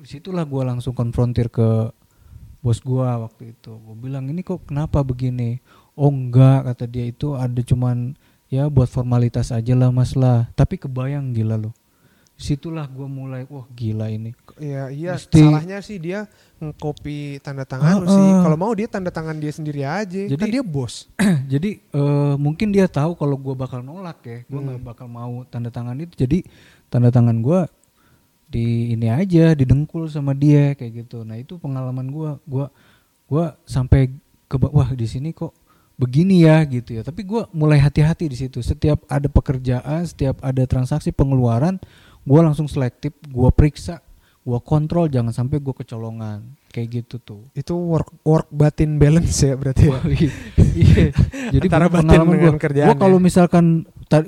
di 0.00 0.08
situlah 0.08 0.48
gua 0.48 0.72
langsung 0.72 0.96
konfrontir 0.96 1.52
ke 1.52 1.92
bos 2.64 2.80
gua 2.80 3.20
waktu 3.28 3.52
itu. 3.52 3.76
Gua 3.84 3.92
bilang 3.92 4.32
ini 4.32 4.40
kok 4.40 4.64
kenapa 4.64 5.04
begini? 5.04 5.60
Oh 5.92 6.08
enggak 6.08 6.72
kata 6.72 6.88
dia 6.88 7.04
itu 7.04 7.36
ada 7.36 7.60
cuman 7.60 8.16
ya 8.48 8.72
buat 8.72 8.88
formalitas 8.88 9.52
aja 9.52 9.76
lah 9.76 9.92
mas 9.92 10.16
lah. 10.16 10.48
Tapi 10.56 10.80
kebayang 10.80 11.36
gila 11.36 11.60
loh 11.60 11.76
di 12.40 12.48
situlah 12.48 12.88
gua 12.88 13.04
mulai 13.04 13.44
wah 13.44 13.68
gila 13.70 14.08
ini. 14.08 14.32
Ya 14.56 14.88
iya 14.88 15.12
Mesti- 15.12 15.44
salahnya 15.44 15.84
sih 15.84 16.00
dia 16.00 16.24
ngekopi 16.56 17.36
tanda 17.38 17.68
tangan 17.68 18.00
lu 18.00 18.08
Ah, 18.08 18.12
sih 18.16 18.28
kalau 18.40 18.56
mau 18.56 18.72
dia 18.72 18.88
tanda 18.88 19.12
tangan 19.12 19.36
dia 19.36 19.52
sendiri 19.52 19.84
aja. 19.84 20.24
Kan 20.24 20.40
Jadi- 20.40 20.52
dia 20.56 20.64
bos. 20.64 21.04
jadi 21.52 21.70
eh, 21.84 22.34
mungkin 22.40 22.72
dia 22.72 22.88
tahu 22.88 23.12
kalau 23.12 23.36
gua 23.36 23.52
bakal 23.54 23.84
nolak 23.84 24.24
ya. 24.24 24.40
Gua 24.48 24.60
nggak 24.64 24.78
Hmm. 24.80 24.88
bakal 24.88 25.06
mau 25.06 25.44
tanda 25.44 25.68
tangan 25.68 26.00
itu. 26.00 26.16
Jadi 26.16 26.48
tanda 26.88 27.12
tangan 27.12 27.44
gua 27.44 27.68
di 28.48 28.96
ini 28.96 29.06
aja 29.06 29.52
didengkul 29.52 30.08
sama 30.08 30.32
dia 30.32 30.72
kayak 30.72 31.04
gitu. 31.04 31.22
Nah 31.22 31.36
itu 31.36 31.60
pengalaman 31.60 32.08
gua. 32.08 32.40
Gua 32.48 32.72
gua 33.28 33.52
sampai 33.62 34.08
ke 34.48 34.56
wah 34.58 34.90
di 34.90 35.04
sini 35.04 35.30
kok 35.30 35.52
begini 35.94 36.42
ya 36.42 36.64
gitu 36.64 36.96
ya. 36.96 37.02
Tapi 37.04 37.20
gua 37.22 37.44
mulai 37.52 37.76
hati-hati 37.76 38.26
di 38.26 38.36
situ. 38.36 38.58
Setiap 38.58 39.04
ada 39.06 39.28
pekerjaan 39.28 40.02
setiap 40.02 40.40
ada 40.40 40.64
transaksi 40.64 41.12
pengeluaran 41.12 41.76
gua 42.26 42.40
langsung 42.46 42.66
selektif 42.68 43.14
gua 43.28 43.52
periksa 43.52 44.00
gua 44.40 44.58
kontrol 44.60 45.06
jangan 45.08 45.32
sampai 45.32 45.60
gua 45.60 45.76
kecolongan 45.76 46.42
kayak 46.70 47.02
gitu 47.02 47.16
tuh 47.20 47.42
itu 47.52 47.74
work 47.74 48.14
work 48.24 48.48
batin 48.48 48.96
balance 48.96 49.42
ya 49.42 49.54
berarti 49.58 49.90
ya 49.90 49.98
iya. 50.14 50.30
Iya. 50.70 51.06
Jadi 51.50 51.66
Antara 51.66 51.90
batin 51.90 52.06
pengalaman 52.06 52.34
dengan 52.38 52.56
gua. 52.56 52.62
kerjaan 52.62 52.88
Gua 52.88 52.96
ya. 52.96 53.02
kalau 53.02 53.18
misalkan 53.18 53.64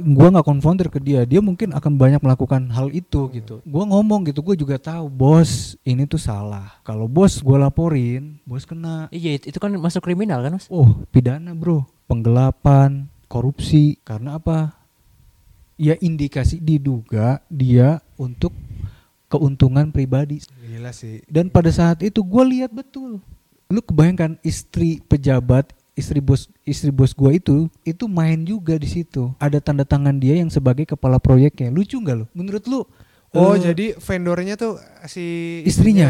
gua 0.02 0.28
nggak 0.30 0.46
konfrontir 0.46 0.86
ke 0.90 0.98
dia, 1.02 1.26
dia 1.26 1.42
mungkin 1.42 1.74
akan 1.74 1.98
banyak 1.98 2.22
melakukan 2.22 2.70
hal 2.70 2.90
itu 2.94 3.30
gitu. 3.34 3.62
Gua 3.66 3.86
ngomong 3.86 4.26
gitu, 4.30 4.42
gua 4.42 4.54
juga 4.58 4.78
tahu 4.78 5.10
bos 5.10 5.74
ini 5.82 6.06
tuh 6.06 6.18
salah. 6.18 6.78
Kalau 6.86 7.10
bos 7.10 7.42
gua 7.42 7.66
laporin, 7.66 8.38
bos 8.46 8.62
kena. 8.66 9.10
Iya, 9.10 9.42
itu 9.42 9.58
kan 9.58 9.74
masuk 9.74 10.02
kriminal 10.02 10.42
kan, 10.42 10.58
Mas? 10.58 10.66
Oh 10.70 11.02
pidana 11.10 11.54
bro, 11.54 11.86
penggelapan, 12.06 13.06
korupsi. 13.26 13.98
Karena 14.06 14.38
apa? 14.38 14.81
Ya 15.80 15.96
indikasi 15.98 16.60
diduga 16.60 17.40
dia 17.48 17.98
untuk 18.20 18.52
keuntungan 19.26 19.88
pribadi. 19.88 20.44
Gila 20.60 20.92
sih. 20.92 21.24
Dan 21.26 21.48
pada 21.48 21.72
saat 21.72 22.04
itu 22.04 22.20
gue 22.20 22.44
lihat 22.58 22.70
betul. 22.70 23.18
Lu 23.72 23.80
kebayangkan 23.80 24.36
istri 24.44 25.00
pejabat 25.08 25.72
istri 25.92 26.24
bos 26.24 26.48
istri 26.64 26.88
bos 26.88 27.12
gue 27.12 27.36
itu 27.36 27.56
itu 27.84 28.04
main 28.08 28.40
juga 28.44 28.76
di 28.76 28.88
situ. 28.88 29.32
Ada 29.40 29.60
tanda 29.64 29.84
tangan 29.84 30.16
dia 30.20 30.36
yang 30.36 30.52
sebagai 30.52 30.84
kepala 30.84 31.16
proyeknya. 31.16 31.72
Lucu 31.72 31.96
nggak 31.96 32.16
lu? 32.16 32.26
Menurut 32.36 32.64
lu 32.68 32.80
Oh 33.32 33.56
eh, 33.56 33.64
jadi 33.72 33.86
vendornya 33.96 34.60
tuh 34.60 34.76
si 35.08 35.60
Istrinya. 35.64 36.08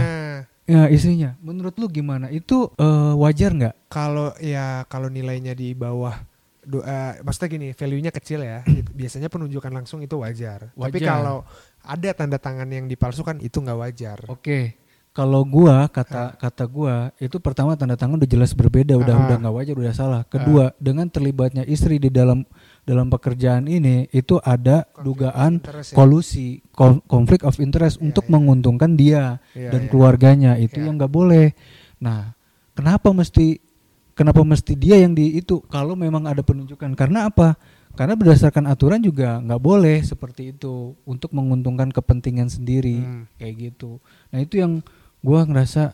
ya 0.66 0.90
istrinya. 0.90 1.38
Menurut 1.38 1.78
lu 1.78 1.86
gimana? 1.86 2.26
Itu 2.34 2.74
eh, 2.74 3.14
wajar 3.14 3.54
nggak? 3.54 3.74
Kalau 3.94 4.34
ya 4.42 4.82
kalau 4.90 5.06
nilainya 5.06 5.54
di 5.54 5.70
bawah 5.70 6.18
do, 6.62 6.78
eh, 6.80 7.18
maksudnya 7.20 7.48
gini 7.50 7.68
value-nya 7.72 8.10
kecil 8.10 8.40
ya. 8.40 8.62
itu 8.80 8.90
biasanya 8.90 9.26
penunjukan 9.26 9.70
langsung 9.70 9.98
itu 10.00 10.14
wajar. 10.16 10.70
Tapi 10.70 10.98
Wajar. 10.98 11.08
kalau 11.08 11.36
ada 11.82 12.10
tanda 12.12 12.38
tangan 12.38 12.66
yang 12.66 12.86
dipalsukan 12.86 13.38
itu 13.38 13.58
nggak 13.58 13.78
wajar. 13.78 14.18
oke 14.26 14.78
kalau 15.12 15.44
gua 15.44 15.92
kata 15.92 16.40
kata 16.40 16.64
gua 16.64 17.12
itu 17.20 17.36
pertama 17.36 17.76
tanda 17.76 18.00
tangan 18.00 18.16
udah 18.16 18.24
jelas 18.24 18.56
berbeda, 18.56 18.96
udah 18.96 19.12
Ah. 19.12 19.22
udah 19.28 19.36
nggak 19.44 19.54
wajar, 19.54 19.74
udah 19.76 19.92
salah. 19.92 20.22
Kedua, 20.24 20.72
dengan 20.80 21.04
terlibatnya 21.04 21.68
istri 21.68 22.00
di 22.00 22.08
dalam 22.08 22.48
dalam 22.82 23.12
pekerjaan 23.12 23.68
ini 23.68 24.08
itu 24.08 24.40
ada 24.40 24.88
dugaan 25.04 25.60
interest 25.60 25.92
ya. 25.92 25.96
kolusi, 26.00 26.48
kon- 26.72 27.04
konflik 27.04 27.44
of 27.44 27.60
interest 27.60 28.00
untuk 28.00 28.24
menguntungkan 28.26 28.96
dia 28.96 29.36
Iya, 29.52 29.76
dan 29.76 29.84
iya. 29.84 29.90
keluarganya. 29.92 30.52
Itu 30.56 30.80
Iya. 30.80 30.88
yang 30.88 30.96
nggak 30.96 31.12
boleh. 31.12 31.52
Nah, 32.00 32.32
kenapa 32.72 33.12
mesti 33.12 33.60
kenapa 34.12 34.40
mesti 34.42 34.72
dia 34.74 34.96
yang 34.96 35.12
di 35.12 35.36
itu 35.36 35.60
kalau 35.66 35.96
memang 35.96 36.24
ada 36.24 36.40
penunjukan? 36.40 36.92
Karena 36.94 37.28
apa? 37.28 37.56
Karena 37.92 38.16
berdasarkan 38.16 38.72
aturan 38.72 39.04
juga 39.04 39.36
nggak 39.36 39.60
boleh 39.60 40.00
seperti 40.00 40.56
itu 40.56 40.96
untuk 41.04 41.28
menguntungkan 41.36 41.92
kepentingan 41.92 42.48
sendiri 42.48 43.04
Hmm. 43.04 43.24
kayak 43.36 43.54
gitu. 43.68 44.00
Nah 44.32 44.40
itu 44.40 44.56
yang 44.56 44.80
gua 45.20 45.44
ngerasa, 45.44 45.92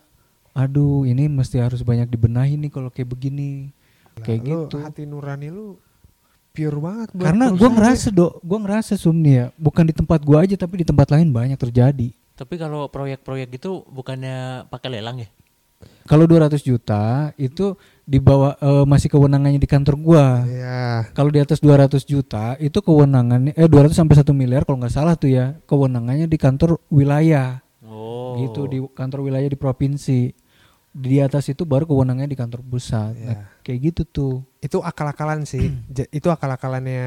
aduh 0.55 1.03
ini 1.03 1.27
mesti 1.27 1.59
harus 1.59 1.83
banyak 1.83 2.07
dibenahi 2.07 2.55
nih 2.55 2.71
kalau 2.71 2.95
kayak 2.95 3.11
begini, 3.11 3.75
kayak 4.23 4.47
Lu 4.47 4.71
gitu. 4.71 4.79
hati 4.79 5.11
nurani 5.11 5.51
lu 5.51 5.75
pure 6.55 6.79
banget 6.79 7.09
buat 7.19 7.27
Karena 7.35 7.45
gua 7.51 7.55
perusahaan 7.59 7.75
ngerasa 7.83 8.09
dok, 8.15 8.33
gua 8.47 8.59
ngerasa 8.63 8.93
sumni 8.95 9.31
ya, 9.35 9.47
bukan 9.59 9.85
di 9.91 9.95
tempat 9.95 10.21
gua 10.23 10.47
aja 10.47 10.55
tapi 10.55 10.75
di 10.79 10.87
tempat 10.87 11.11
lain 11.11 11.35
banyak 11.35 11.59
terjadi. 11.59 12.15
Tapi 12.39 12.55
kalau 12.55 12.87
proyek-proyek 12.87 13.59
gitu 13.59 13.83
bukannya 13.91 14.71
pakai 14.71 14.95
lelang 14.95 15.19
ya? 15.19 15.27
Kalau 16.07 16.31
200 16.31 16.63
juta 16.63 17.35
itu 17.35 17.75
dibawa 18.09 18.57
eh, 18.57 18.85
masih 18.89 19.13
kewenangannya 19.13 19.61
di 19.61 19.69
kantor 19.69 20.01
gua. 20.01 20.49
Iya. 20.49 21.13
Kalau 21.13 21.29
di 21.29 21.37
atas 21.39 21.61
200 21.61 22.01
juta 22.03 22.57
itu 22.57 22.81
kewenangannya 22.81 23.53
eh 23.53 23.69
200 23.69 23.93
sampai 23.93 24.17
1 24.17 24.33
miliar 24.33 24.65
kalau 24.65 24.81
nggak 24.81 24.95
salah 24.97 25.13
tuh 25.13 25.29
ya, 25.29 25.61
kewenangannya 25.69 26.25
di 26.25 26.39
kantor 26.41 26.81
wilayah. 26.89 27.61
Oh. 27.85 28.41
Gitu 28.41 28.61
di 28.67 28.79
kantor 28.97 29.29
wilayah 29.29 29.47
di 29.47 29.59
provinsi. 29.61 30.33
Di 30.89 31.21
atas 31.21 31.47
itu 31.47 31.63
baru 31.63 31.85
kewenangannya 31.85 32.33
di 32.33 32.35
kantor 32.35 32.65
pusat. 32.65 33.13
Nah, 33.13 33.15
Iya. 33.15 33.39
kayak 33.61 33.79
gitu 33.93 34.03
tuh. 34.03 34.35
Itu 34.59 34.81
akal-akalan 34.81 35.45
sih. 35.45 35.69
Ja- 35.87 36.09
itu 36.09 36.27
akal-akalannya 36.27 37.05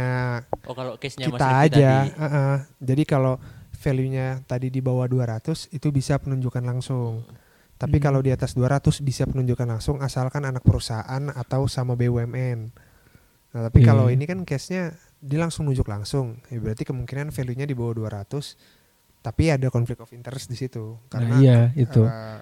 Oh 0.63 0.77
kalau 0.77 0.95
case-nya 0.95 1.27
kita 1.27 1.47
aja. 1.59 1.65
tadi. 2.05 2.13
Heeh. 2.13 2.55
Jadi 2.77 3.03
kalau 3.03 3.41
value-nya 3.73 4.45
tadi 4.45 4.69
di 4.69 4.79
bawah 4.79 5.09
200 5.09 5.65
itu 5.67 5.89
bisa 5.89 6.21
penunjukan 6.21 6.61
langsung. 6.61 7.25
Tapi 7.81 7.97
Hmm. 7.97 8.03
kalau 8.03 8.21
di 8.21 8.29
atas 8.29 8.53
200 8.53 9.01
bisa 9.01 9.25
penunjukan 9.25 9.65
langsung 9.65 9.97
asalkan 9.99 10.45
anak 10.45 10.61
perusahaan 10.61 11.01
atau 11.27 11.65
sama 11.65 11.97
BUMN. 11.97 12.69
Nah, 13.51 13.61
tapi 13.65 13.81
Iya. 13.81 13.87
kalau 13.89 14.05
ini 14.07 14.23
kan 14.23 14.45
case-nya 14.45 14.93
dia 15.17 15.37
langsung 15.37 15.65
nunjuk 15.65 15.85
langsung. 15.85 16.37
Ya 16.47 16.61
berarti 16.61 16.81
kemungkinan 16.83 17.29
value-nya 17.29 17.65
di 17.65 17.73
bawah 17.73 17.97
200 17.97 18.53
tapi 19.19 19.49
ada 19.49 19.67
konflik 19.67 19.97
of 19.97 20.09
interest 20.11 20.45
di 20.45 20.55
situ 20.55 20.97
karena 21.05 21.29
nah, 21.31 21.41
iya 21.41 21.59
itu. 21.75 22.01
eh, 22.01 22.37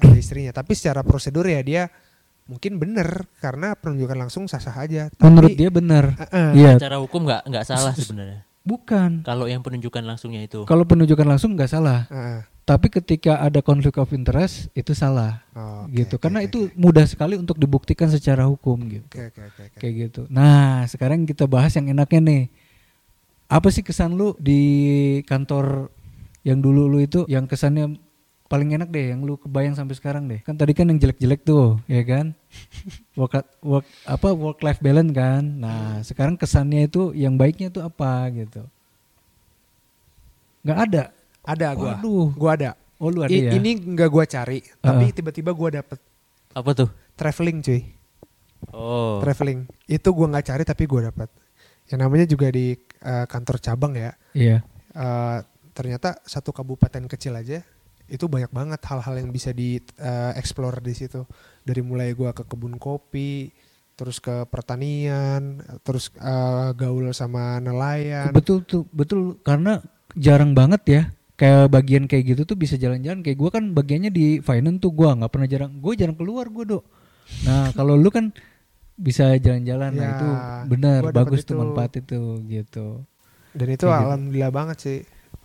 ada 0.00 0.16
istrinya. 0.16 0.50
Tapi 0.50 0.74
secara 0.74 1.02
prosedur 1.02 1.44
ya 1.44 1.58
dia 1.60 1.82
mungkin 2.44 2.76
benar 2.76 3.30
karena 3.38 3.74
penunjukan 3.74 4.18
langsung 4.18 4.44
sah-sah 4.44 4.74
aja. 4.76 5.06
Tapi, 5.08 5.22
Menurut 5.24 5.50
dia 5.52 5.70
benar. 5.70 6.04
Heeh. 6.26 6.50
Iya, 6.56 6.72
Secara 6.74 6.98
hukum 6.98 7.22
nggak 7.22 7.42
nggak 7.44 7.64
salah 7.64 7.94
sebenarnya. 7.94 8.42
bukan. 8.60 9.22
Kalau 9.22 9.46
yang 9.46 9.62
penunjukan 9.62 10.02
langsungnya 10.02 10.42
itu. 10.42 10.62
Kalau 10.64 10.82
penunjukan 10.84 11.24
langsung 11.24 11.54
nggak 11.54 11.70
salah. 11.70 12.06
Heeh. 12.06 12.40
Tapi 12.70 12.86
ketika 12.86 13.42
ada 13.42 13.58
konflik 13.66 13.98
of 13.98 14.14
interest 14.14 14.70
itu 14.78 14.94
salah. 14.94 15.42
Oh, 15.58 15.90
oke, 15.90 15.90
gitu. 15.90 16.14
oke, 16.14 16.22
Karena 16.22 16.38
oke, 16.38 16.46
itu 16.46 16.60
mudah 16.78 17.02
sekali 17.02 17.34
untuk 17.34 17.58
dibuktikan 17.58 18.06
secara 18.06 18.46
hukum 18.46 18.78
gitu. 18.86 19.10
Oke 19.10 19.26
oke 19.34 19.42
oke. 19.42 19.62
oke. 19.74 19.78
Kayak 19.82 19.94
gitu. 20.06 20.22
Nah, 20.30 20.86
sekarang 20.86 21.26
kita 21.26 21.50
bahas 21.50 21.74
yang 21.74 21.90
enaknya 21.90 22.22
nih. 22.22 22.42
Apa 23.50 23.74
sih 23.74 23.82
kesan 23.82 24.14
lu 24.14 24.38
di 24.38 24.62
kantor 25.26 25.90
yang 26.46 26.62
dulu 26.62 26.86
lu 26.86 27.02
itu 27.02 27.26
yang 27.26 27.50
kesannya 27.50 27.98
paling 28.46 28.70
enak 28.78 28.86
deh 28.94 29.18
yang 29.18 29.26
lu 29.26 29.34
kebayang 29.34 29.74
sampai 29.74 29.98
sekarang 29.98 30.30
deh. 30.30 30.38
Kan 30.46 30.54
tadi 30.54 30.70
kan 30.70 30.86
yang 30.86 31.02
jelek-jelek 31.02 31.42
tuh, 31.42 31.82
ya 31.90 32.06
kan? 32.06 32.38
Work, 33.18 33.50
work 33.66 33.86
apa 34.06 34.30
work 34.30 34.62
life 34.62 34.78
balance 34.78 35.10
kan. 35.10 35.42
Nah, 35.42 36.06
sekarang 36.06 36.38
kesannya 36.38 36.86
itu 36.86 37.10
yang 37.18 37.34
baiknya 37.34 37.66
itu 37.66 37.82
apa 37.82 38.30
gitu. 38.30 38.62
nggak 40.62 40.80
ada. 40.86 41.04
Ada 41.44 41.72
gua. 41.76 41.96
Waduh. 41.98 42.26
Gua 42.36 42.50
ada. 42.56 42.70
Oh, 43.00 43.08
lu 43.08 43.24
ada 43.24 43.32
I- 43.32 43.48
ya? 43.48 43.52
Ini 43.56 43.70
nggak 43.96 44.10
gua 44.12 44.24
cari, 44.28 44.60
tapi 44.80 45.08
Heeh. 45.08 45.16
tiba-tiba 45.16 45.50
gua 45.56 45.72
dapet 45.72 45.96
Apa 46.52 46.70
tuh? 46.76 46.88
traveling 47.16 47.64
cuy. 47.64 47.80
Oh. 48.76 49.18
Traveling. 49.24 49.64
Itu 49.88 50.12
gua 50.12 50.28
nggak 50.28 50.46
cari 50.52 50.62
tapi 50.68 50.84
gua 50.84 51.08
dapat. 51.08 51.32
Yang 51.88 52.00
namanya 52.04 52.26
juga 52.28 52.46
di 52.52 52.76
eh, 52.76 53.26
kantor 53.26 53.56
cabang 53.58 53.96
ya. 53.96 54.12
Iya. 54.36 54.60
Eh, 54.92 55.38
ternyata 55.72 56.20
satu 56.28 56.52
kabupaten 56.52 57.08
kecil 57.08 57.32
aja 57.40 57.64
itu 58.10 58.26
banyak 58.26 58.50
banget 58.50 58.82
hal-hal 58.90 59.22
yang 59.22 59.30
bisa 59.32 59.54
di 59.56 59.80
eh, 59.80 60.32
explore 60.36 60.84
di 60.84 60.92
situ. 60.92 61.24
Dari 61.64 61.80
mulai 61.80 62.12
gua 62.12 62.36
ke 62.36 62.44
kebun 62.44 62.76
kopi, 62.76 63.48
terus 63.96 64.20
ke 64.20 64.44
pertanian, 64.44 65.64
terus 65.80 66.12
eh, 66.20 66.68
gaul 66.76 67.08
sama 67.16 67.64
nelayan. 67.64 68.28
Betul 68.36 68.60
tuh, 68.68 68.84
betul 68.92 69.40
karena 69.40 69.80
jarang 70.18 70.52
banget 70.52 70.82
ya 70.84 71.02
kayak 71.40 71.72
bagian 71.72 72.04
kayak 72.04 72.36
gitu 72.36 72.42
tuh 72.44 72.52
bisa 72.52 72.76
jalan-jalan 72.76 73.24
kayak 73.24 73.40
gua 73.40 73.48
kan 73.48 73.72
bagiannya 73.72 74.12
di 74.12 74.44
finance 74.44 74.84
tuh 74.84 74.92
gua 74.92 75.16
nggak 75.16 75.32
pernah 75.32 75.48
jarang 75.48 75.72
gue 75.80 75.92
jarang 75.96 76.12
keluar 76.12 76.52
gua 76.52 76.64
dok 76.68 76.84
nah 77.48 77.72
kalau 77.78 77.96
lu 77.96 78.12
kan 78.12 78.28
bisa 79.00 79.40
jalan-jalan 79.40 79.96
nah 79.96 80.04
Ya, 80.04 80.10
itu 80.12 80.28
benar 80.68 81.00
bagus 81.08 81.40
tuh 81.40 81.56
itu. 81.56 81.60
manfaat 81.64 81.92
itu 81.96 82.20
gitu 82.44 82.86
Dan 83.50 83.66
itu 83.72 83.82
Kayak 83.82 83.96
gitu. 83.96 84.04
alhamdulillah 84.06 84.52
banget 84.52 84.76
sih. 84.78 84.98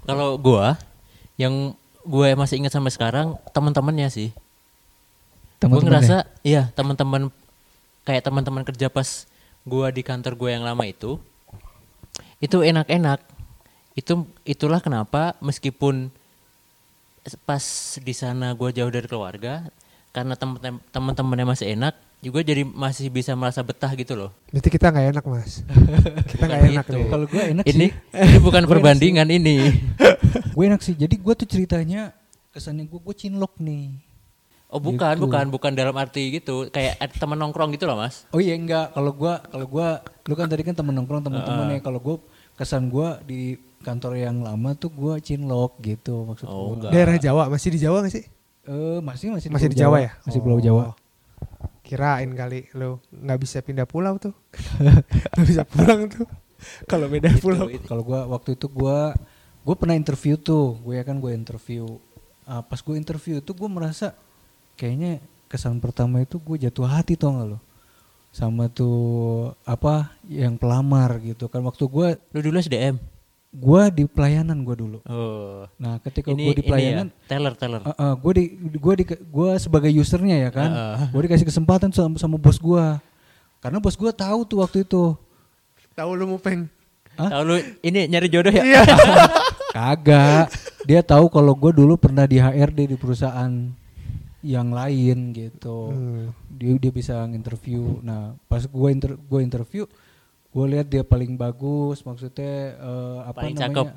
Kalau 0.04 0.36
gua 0.38 0.76
yang 1.40 1.74
gue 2.04 2.28
masih 2.38 2.62
ingat 2.62 2.76
sampai 2.76 2.94
sekarang 2.94 3.34
teman-temannya 3.50 4.12
sih. 4.12 4.30
Gue 5.58 5.82
ngerasa 5.82 6.30
iya 6.44 6.70
teman-teman 6.76 7.34
kayak 8.04 8.22
teman-teman 8.22 8.62
kerja 8.62 8.92
pas 8.92 9.26
gua 9.64 9.90
di 9.90 10.06
kantor 10.06 10.38
gue 10.38 10.50
yang 10.54 10.62
lama 10.62 10.86
itu 10.86 11.18
itu 12.38 12.62
enak-enak. 12.62 13.24
Itu 13.96 14.28
itulah 14.44 14.84
kenapa 14.84 15.40
meskipun 15.40 16.12
pas 17.48 17.64
di 17.98 18.14
sana 18.14 18.54
gua 18.54 18.70
jauh 18.70 18.92
dari 18.92 19.08
keluarga 19.10 19.66
karena 20.14 20.38
teman-temannya 20.94 21.48
masih 21.48 21.74
enak 21.74 21.96
juga 22.24 22.42
jadi 22.42 22.64
masih 22.66 23.12
bisa 23.12 23.34
merasa 23.38 23.62
betah 23.62 23.92
gitu 23.94 24.16
loh. 24.16 24.32
Berarti 24.50 24.70
kita 24.72 24.90
nggak 24.90 25.08
enak 25.14 25.24
mas. 25.26 25.62
kita 26.32 26.44
nggak 26.46 26.64
enak 26.74 26.86
itu. 26.86 26.96
nih. 26.96 27.06
kalau 27.12 27.26
gue 27.30 27.44
enak 27.54 27.64
Ini 27.68 27.74
sih 27.76 27.90
ini 28.18 28.38
bukan 28.42 28.64
perbandingan 28.66 29.28
ini. 29.30 29.58
gue 30.56 30.64
enak 30.66 30.82
sih 30.82 30.96
jadi 30.96 31.12
gue 31.12 31.34
tuh 31.38 31.48
ceritanya 31.50 32.16
kesannya 32.50 32.88
gue 32.88 33.00
gue 33.00 33.16
cinlok 33.16 33.60
nih 33.60 34.00
Oh 34.66 34.82
bukan, 34.82 35.14
Gitu. 35.16 35.24
bukan, 35.24 35.46
bukan 35.54 35.72
dalam 35.78 35.94
arti 35.96 36.36
gitu. 36.36 36.68
Kayak 36.68 36.98
teman 37.16 37.38
nongkrong 37.38 37.72
gitu 37.78 37.86
loh 37.86 37.96
mas. 37.96 38.26
Oh 38.34 38.42
iya 38.44 38.58
enggak, 38.58 38.92
kalau 38.92 39.14
gua 39.14 39.40
kalau 39.48 39.70
gua 39.70 40.02
lu 40.26 40.34
kan 40.34 40.50
tadi 40.52 40.66
kan 40.68 40.74
temen 40.76 40.92
nongkrong 40.92 41.22
teman-teman 41.22 41.78
ya. 41.78 41.80
Kalau 41.80 42.02
gua 42.02 42.18
kesan 42.58 42.90
gua 42.92 43.22
di 43.24 43.56
kantor 43.86 44.18
yang 44.18 44.42
lama 44.42 44.74
tuh 44.74 44.90
gua 44.90 45.22
cinlok 45.22 45.78
gitu 45.80 46.26
maksud 46.26 46.50
Oh, 46.50 46.74
gua. 46.74 46.90
Daerah 46.90 47.22
Jawa 47.22 47.46
masih 47.48 47.70
di 47.70 47.80
Jawa 47.80 48.02
nggak 48.02 48.14
sih? 48.18 48.26
Eh 48.66 48.98
masih 49.00 49.30
masih 49.30 49.54
Masih 49.54 49.70
Pulau 49.70 49.74
di 49.74 49.78
Jawa 49.78 49.98
ya? 50.02 50.12
Masih 50.26 50.40
Pulau 50.42 50.58
Jawa. 50.58 50.84
Oh. 50.90 50.96
Kirain 51.86 52.34
kali 52.34 52.66
lo 52.74 52.98
nggak 53.14 53.38
bisa 53.38 53.62
pindah 53.62 53.86
pulau 53.86 54.18
tuh. 54.18 54.34
Nggak 55.38 55.46
bisa 55.46 55.64
pulang 55.64 56.10
tuh. 56.10 56.26
Kalau 56.90 57.06
beda 57.06 57.30
Itu, 57.30 57.46
pulau. 57.46 57.70
itu. 57.70 57.86
Kalau 57.86 58.02
gua 58.02 58.26
waktu 58.26 58.58
itu 58.58 58.66
gua 58.66 59.14
gua 59.62 59.76
pernah 59.78 59.94
interview 59.94 60.34
tuh, 60.34 60.82
gue 60.82 60.98
ya 60.98 61.06
kan 61.06 61.22
gue 61.22 61.30
interview. 61.30 61.86
Ah, 62.46 62.62
pas 62.62 62.78
gue 62.78 62.94
interview 62.94 63.38
tuh 63.38 63.54
gue 63.54 63.66
merasa 63.66 64.14
kayaknya 64.76 65.18
kesan 65.46 65.78
pertama 65.78 66.22
itu 66.22 66.38
gue 66.38 66.58
jatuh 66.62 66.86
hati 66.86 67.18
tau 67.18 67.34
gak 67.34 67.48
lo 67.54 67.60
sama 68.30 68.68
tuh 68.68 68.98
apa 69.64 70.14
yang 70.28 70.54
pelamar 70.54 71.18
gitu 71.24 71.48
kan 71.48 71.64
waktu 71.64 71.86
gue 71.88 72.08
Lu 72.34 72.40
dulu 72.42 72.58
SDM. 72.60 72.98
Gue 73.56 73.82
di 73.90 74.04
pelayanan 74.04 74.60
gue 74.62 74.76
dulu 74.76 75.00
Oh. 75.08 75.64
nah 75.76 75.96
ketika 76.00 76.30
gue 76.30 76.54
di 76.54 76.60
ini 76.60 76.68
pelayanan 76.68 77.08
ya, 77.08 77.28
teller, 77.32 77.54
teller. 77.56 77.82
gue 78.20 78.32
di 78.36 78.44
gue 78.76 78.94
di 78.96 79.04
gue 79.08 79.50
sebagai 79.56 79.92
usernya 79.92 80.36
ya 80.38 80.50
kan 80.52 80.70
Heeh. 80.70 80.98
gue 81.10 81.22
dikasih 81.24 81.48
kesempatan 81.48 81.90
sama, 81.90 82.20
sama 82.20 82.36
bos 82.36 82.60
gue 82.60 82.86
karena 83.60 83.78
bos 83.80 83.96
gue 83.96 84.12
tahu 84.12 84.40
tuh 84.44 84.60
waktu 84.60 84.84
itu 84.84 85.16
Tahu 85.96 86.12
lu 86.12 86.28
mau 86.28 86.36
peng? 86.36 86.68
Hah? 87.16 87.32
Tahu 87.32 87.42
lu 87.48 87.56
ini 87.80 88.04
nyari 88.06 88.28
jodoh 88.28 88.52
ya? 88.52 88.68
Iya. 88.68 88.84
kagak 89.76 90.52
dia 90.84 91.00
tahu 91.00 91.28
kalau 91.28 91.56
gue 91.56 91.72
dulu 91.72 91.96
pernah 91.96 92.24
di 92.24 92.36
HRD 92.36 92.92
di 92.92 92.98
perusahaan 93.00 93.52
yang 94.40 94.70
lain 94.70 95.32
gitu 95.32 95.90
Hmm. 95.90 96.30
dia 96.52 96.76
dia 96.78 96.92
bisa 96.92 97.18
nginterview 97.26 98.00
nah 98.00 98.36
pas 98.46 98.62
gue 98.62 98.90
inter 98.92 99.16
gue 99.18 99.40
interview 99.42 99.84
gue 100.56 100.66
lihat 100.70 100.88
dia 100.88 101.04
paling 101.04 101.36
bagus 101.36 102.00
maksudnya 102.02 102.48
eh, 102.74 103.18
apa 103.26 103.36
Paling 103.38 103.54
namanya 103.54 103.76
cakep. 103.76 103.88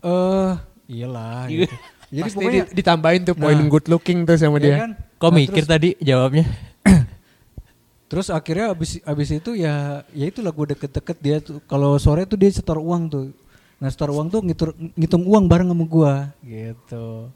eh 0.00 0.52
iyalah 0.90 1.46
Iya. 1.46 1.58
gitu. 1.62 1.74
jadi 2.08 2.22
Pasti 2.24 2.36
pokoknya 2.36 2.62
di- 2.64 2.72
ditambahin 2.74 3.22
tuh 3.22 3.36
poin 3.36 3.54
Nah. 3.56 3.68
good 3.68 3.86
looking 3.86 4.18
tuh 4.24 4.34
sama 4.34 4.56
ya 4.56 4.60
dia. 4.60 4.74
kan? 4.80 4.90
Kok 5.16 5.28
Nah, 5.28 5.36
mikir 5.36 5.54
terus, 5.60 5.68
tadi 5.68 5.88
jawabnya? 6.00 6.44
terus 8.08 8.26
akhirnya 8.28 8.72
abis 8.72 8.98
abis 9.02 9.28
itu 9.32 9.50
ya 9.54 9.74
ya 10.10 10.24
itulah 10.24 10.48
gue 10.48 10.66
deket-deket 10.70 11.16
dia 11.18 11.36
tuh 11.38 11.60
kalau 11.62 11.94
sore 11.96 12.24
tuh 12.24 12.34
dia 12.34 12.48
setor 12.48 12.78
uang 12.78 13.02
tuh 13.06 13.24
nah 13.76 13.86
setor 13.86 14.10
uang 14.10 14.26
tuh 14.26 14.40
ngitung 14.40 14.72
ngitung 14.92 15.22
uang 15.22 15.44
bareng 15.44 15.68
sama 15.68 15.84
gue 15.84 16.14
gitu 16.44 17.30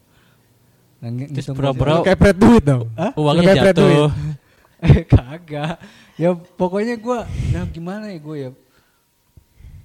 Nah, 0.98 1.10
Terus 1.10 1.34
ngitung 1.44 1.56
pura-pura- 1.56 1.98
Lu 1.98 2.02
kayak 2.04 2.14
pret 2.16 2.36
duit 2.36 2.62
dong. 2.62 2.86
Hah? 2.94 3.10
Uangnya 3.16 3.58
jatuh. 3.60 3.74
duit. 3.74 4.10
Eh, 4.82 5.06
kagak. 5.12 5.78
Ya 6.18 6.34
pokoknya 6.34 6.98
gue 6.98 7.18
nah 7.54 7.64
gimana 7.70 8.10
ya 8.10 8.18
gue 8.18 8.36
ya? 8.36 8.50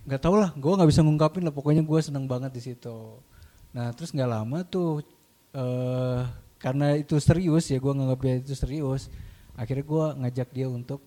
Nggak 0.10 0.22
tau 0.24 0.36
lah 0.36 0.50
gue 0.58 0.72
nggak 0.74 0.90
bisa 0.90 1.06
ngungkapin 1.06 1.46
lah. 1.46 1.54
Pokoknya 1.54 1.86
gue 1.86 2.00
seneng 2.02 2.26
banget 2.26 2.52
di 2.52 2.62
situ. 2.66 3.22
Nah 3.72 3.94
terus 3.94 4.10
nggak 4.10 4.32
lama 4.32 4.66
tuh 4.66 5.06
eh 5.54 6.22
karena 6.58 6.98
itu 6.98 7.14
serius 7.22 7.70
ya 7.70 7.78
gue 7.78 7.94
nganggapnya 7.94 8.42
itu 8.42 8.58
serius. 8.58 9.14
Akhirnya 9.54 9.86
gue 9.86 10.06
ngajak 10.26 10.50
dia 10.50 10.68
untuk 10.68 11.00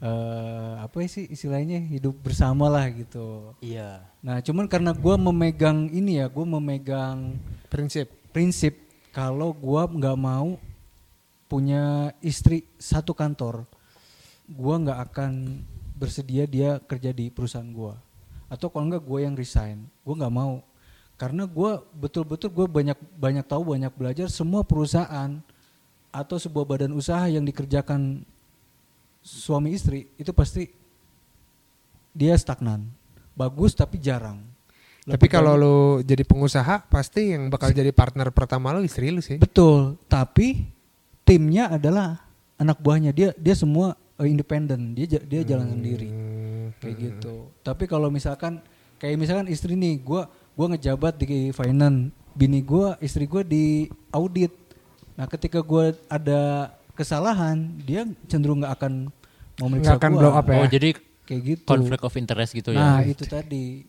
eh 0.00 0.74
apa 0.80 0.96
sih 1.10 1.28
istilahnya? 1.28 1.82
Hidup 1.84 2.16
bersama 2.24 2.70
lah 2.72 2.88
gitu. 2.88 3.52
Iya. 3.60 4.00
nah 4.18 4.42
cuman 4.42 4.66
karena 4.66 4.90
gue 4.90 5.14
memegang 5.14 5.86
ini 5.92 6.18
ya 6.18 6.26
gue 6.26 6.46
memegang 6.46 7.36
Prinsip. 7.68 8.08
prinsip. 8.32 8.74
Kalau 9.08 9.50
gua 9.50 9.88
nggak 9.90 10.14
mau 10.14 10.60
punya 11.48 12.12
istri 12.20 12.68
satu 12.76 13.16
kantor 13.16 13.64
gua 14.48 14.76
nggak 14.80 15.00
akan 15.12 15.32
bersedia 15.98 16.44
dia 16.46 16.78
kerja 16.78 17.10
di 17.10 17.28
perusahaan 17.28 17.66
gua. 17.68 17.98
Atau 18.48 18.72
kalau 18.72 18.88
nggak 18.88 19.04
gue 19.04 19.18
yang 19.28 19.36
resign. 19.36 19.84
Gua 20.06 20.14
nggak 20.16 20.32
mau. 20.32 20.64
Karena 21.18 21.44
gua 21.44 21.82
betul-betul 21.92 22.48
gue 22.54 22.66
banyak 22.70 22.96
banyak 23.18 23.44
tahu 23.44 23.74
banyak 23.74 23.92
belajar 23.92 24.30
semua 24.30 24.62
perusahaan 24.62 25.42
atau 26.08 26.36
sebuah 26.38 26.64
badan 26.64 26.94
usaha 26.94 27.26
yang 27.28 27.44
dikerjakan 27.44 28.22
suami 29.20 29.74
istri 29.74 30.08
itu 30.16 30.30
pasti 30.30 30.70
dia 32.14 32.38
stagnan. 32.38 32.86
Bagus 33.34 33.74
tapi 33.74 33.98
jarang. 33.98 34.40
Tapi 35.08 35.26
kalau 35.26 35.56
lu 35.56 35.78
jadi 36.04 36.20
pengusaha 36.20 36.84
pasti 36.86 37.32
yang 37.32 37.48
bakal 37.48 37.72
jadi 37.72 37.90
partner 37.96 38.28
pertama 38.28 38.76
lu 38.76 38.84
istri 38.84 39.08
lu 39.08 39.24
sih. 39.24 39.40
Betul, 39.40 39.96
tapi 40.04 40.68
timnya 41.28 41.68
adalah 41.68 42.24
anak 42.56 42.80
buahnya 42.80 43.12
dia 43.12 43.36
dia 43.36 43.52
semua 43.52 43.92
eh, 44.16 44.26
independen, 44.26 44.96
dia 44.96 45.20
dia 45.20 45.44
jalan 45.44 45.68
sendiri 45.70 46.08
Hmm, 46.08 46.72
kayak 46.80 46.96
gitu. 46.96 47.52
Tapi 47.60 47.84
kalau 47.84 48.08
misalkan 48.08 48.58
kayak 48.96 49.14
misalkan 49.14 49.46
istri 49.46 49.76
nih, 49.76 50.00
gua 50.00 50.26
gua 50.56 50.72
ngejabat 50.72 51.14
di 51.14 51.52
finance, 51.52 52.10
bini 52.32 52.60
gua, 52.60 52.96
istri 52.98 53.28
gua 53.28 53.44
di 53.44 53.86
audit. 54.10 54.50
Nah, 55.14 55.28
ketika 55.28 55.60
gua 55.60 55.92
ada 56.08 56.72
kesalahan, 56.92 57.78
dia 57.78 58.08
cenderung 58.26 58.58
nggak 58.58 58.74
akan 58.74 58.92
mau 59.58 59.68
meriksa 59.68 59.94
Nggak 59.94 60.00
akan 60.02 60.10
gua. 60.10 60.20
blow 60.20 60.32
up 60.34 60.46
ya. 60.46 60.58
Oh, 60.58 60.66
jadi 60.66 60.88
kayak 61.24 61.42
gitu. 61.44 61.68
konflik 61.68 62.00
of 62.02 62.14
interest 62.16 62.50
gitu 62.52 62.72
Nah, 62.72 63.04
ya. 63.04 63.12
itu 63.12 63.22
tadi. 63.22 63.84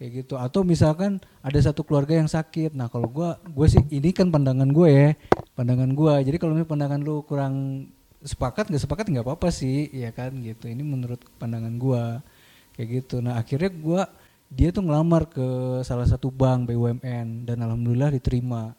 Kayak 0.00 0.24
gitu. 0.24 0.40
Atau 0.40 0.64
misalkan 0.64 1.20
ada 1.44 1.60
satu 1.60 1.84
keluarga 1.84 2.16
yang 2.16 2.24
sakit. 2.24 2.72
Nah, 2.72 2.88
kalau 2.88 3.04
gua 3.04 3.36
gue 3.44 3.66
sih 3.68 3.84
ini 3.92 4.16
kan 4.16 4.32
pandangan 4.32 4.72
gue 4.72 4.88
ya. 4.88 5.08
Pandangan 5.52 5.92
gua. 5.92 6.24
Jadi 6.24 6.40
kalau 6.40 6.56
misalnya 6.56 6.72
pandangan 6.72 7.00
lu 7.04 7.20
kurang 7.28 7.84
sepakat 8.24 8.72
nggak 8.72 8.80
sepakat 8.80 9.12
nggak 9.12 9.28
apa-apa 9.28 9.52
sih, 9.52 9.92
ya 9.92 10.08
kan 10.08 10.32
gitu. 10.40 10.72
Ini 10.72 10.80
menurut 10.80 11.20
pandangan 11.36 11.76
gua. 11.76 12.24
Kayak 12.72 12.88
gitu. 13.04 13.20
Nah, 13.20 13.36
akhirnya 13.36 13.68
gua 13.76 14.08
dia 14.48 14.72
tuh 14.72 14.88
ngelamar 14.88 15.28
ke 15.28 15.44
salah 15.84 16.08
satu 16.08 16.32
bank 16.32 16.72
BUMN 16.72 17.44
dan 17.44 17.60
alhamdulillah 17.60 18.08
diterima. 18.16 18.72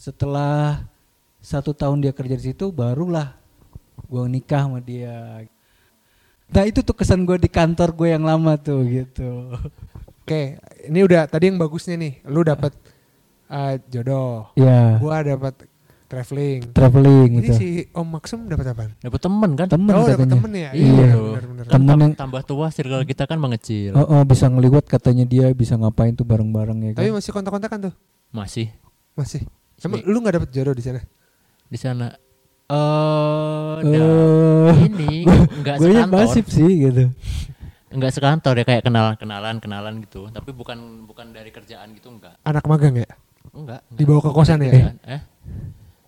Setelah 0.00 0.80
satu 1.44 1.76
tahun 1.76 2.00
dia 2.00 2.16
kerja 2.16 2.40
di 2.40 2.44
situ, 2.56 2.72
barulah 2.72 3.36
gua 4.08 4.24
nikah 4.32 4.64
sama 4.64 4.80
dia. 4.80 5.44
Nah 6.48 6.64
itu 6.64 6.80
tuh 6.80 6.96
kesan 6.96 7.24
gue 7.24 7.40
di 7.40 7.48
kantor 7.48 7.90
gue 7.96 8.08
yang 8.14 8.24
lama 8.24 8.54
tuh 8.60 8.84
gitu. 8.84 9.52
Oke, 10.24 10.56
ini 10.82 11.00
udah 11.00 11.28
tadi 11.28 11.44
yang 11.46 11.60
bagusnya 11.60 11.94
nih. 11.94 12.24
Lu 12.24 12.40
dapat 12.40 12.72
uh, 13.46 13.76
jodoh. 13.86 14.48
Ya, 14.54 14.96
Gua 14.96 15.20
dapat 15.20 15.52
traveling. 16.04 16.72
traveling 16.72 17.30
Ini 17.34 17.40
gitu. 17.42 17.52
si 17.52 17.68
Om 17.90 18.08
Maksum 18.08 18.40
dapat 18.46 18.66
apa? 18.66 18.88
Dapat 18.96 19.20
temen 19.20 19.50
kan? 19.52 19.66
Temen 19.68 19.92
oh, 19.92 20.06
dapat 20.06 20.24
temen 20.26 20.50
ya? 20.50 20.70
Iya. 20.72 21.12
benar-benar. 21.12 21.64
Kan 21.66 21.72
Temen 21.76 21.98
yang- 22.00 22.16
tambah 22.16 22.40
tua 22.40 22.66
circle 22.68 23.04
kita 23.04 23.26
kan 23.26 23.36
mengecil. 23.36 23.92
Oh, 23.92 24.06
oh, 24.10 24.22
bisa 24.22 24.48
ngeliwat 24.48 24.86
katanya 24.86 25.24
dia 25.24 25.52
bisa 25.52 25.74
ngapain 25.74 26.12
tuh 26.12 26.24
bareng-bareng 26.24 26.78
ya 26.82 26.90
kan. 26.92 27.00
Tapi 27.00 27.12
masih 27.12 27.30
kontak-kontakan 27.30 27.78
tuh? 27.82 27.94
Masih 28.30 28.72
Masih. 29.12 29.44
Emang 29.78 30.00
Sini. 30.00 30.08
lu 30.08 30.18
nggak 30.18 30.34
dapat 30.34 30.50
jodoh 30.50 30.72
di 30.72 30.82
sana? 30.82 31.00
di 31.64 31.76
sana. 31.76 32.08
Eh, 32.64 33.74
Eh, 33.82 33.92
da- 33.92 34.72
ini 34.80 35.28
enggak 35.52 35.76
gue 35.80 35.90
sekantor. 35.92 36.16
pasif 36.16 36.44
sih 36.48 36.70
gitu. 36.80 37.04
Enggak 37.94 38.10
sekantor 38.10 38.54
ya 38.58 38.64
kayak 38.66 38.82
kenalan-kenalan, 38.82 39.56
kenalan 39.62 39.94
gitu. 40.02 40.26
Tapi 40.28 40.50
bukan 40.50 41.06
bukan 41.06 41.30
dari 41.30 41.48
kerjaan 41.48 41.94
gitu 41.94 42.10
enggak. 42.10 42.34
Anak 42.42 42.66
magang 42.66 42.98
ya? 42.98 43.06
Enggak. 43.54 43.86
enggak. 43.86 43.94
Dibawa 43.94 44.20
ke 44.20 44.30
kosan 44.34 44.58
ya? 44.58 44.68
Kerjaan, 44.68 44.96
Eh? 45.06 45.20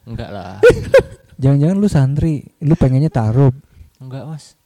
Enggak 0.02 0.30
lah. 0.34 0.58
Jangan-jangan 1.42 1.76
lu 1.78 1.88
santri, 1.88 2.34
lu 2.58 2.74
pengennya 2.74 3.06
taruh. 3.08 3.54
Enggak, 3.96 4.26
Mas. 4.26 4.58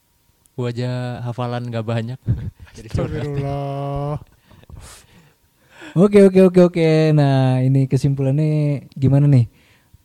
Gua 0.56 0.72
aja 0.72 1.20
hafalan 1.20 1.68
enggak 1.68 1.84
banyak. 1.84 2.18
Jadi 2.76 2.88
Astagfirullah. 2.88 4.16
Oke 5.92 6.22
oke 6.22 6.40
oke 6.46 6.60
oke. 6.62 6.88
Nah 7.12 7.60
ini 7.60 7.84
kesimpulannya 7.84 8.86
gimana 8.92 9.26
nih 9.26 9.50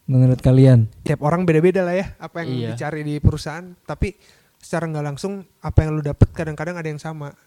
menurut 0.06 0.42
kalian? 0.42 0.90
Tiap 1.06 1.22
orang 1.22 1.46
beda-beda 1.46 1.86
lah 1.86 1.94
ya 1.94 2.08
apa 2.18 2.42
yang 2.44 2.50
Iya. 2.52 2.68
dicari 2.74 3.02
di 3.06 3.16
perusahaan. 3.22 3.72
Tapi 3.86 4.16
secara 4.66 4.90
nggak 4.90 5.06
langsung 5.06 5.46
apa 5.62 5.86
yang 5.86 5.94
lu 5.94 6.02
dapet 6.02 6.26
kadang-kadang 6.34 6.74
ada 6.74 6.90
yang 6.90 6.98
sama. 6.98 7.38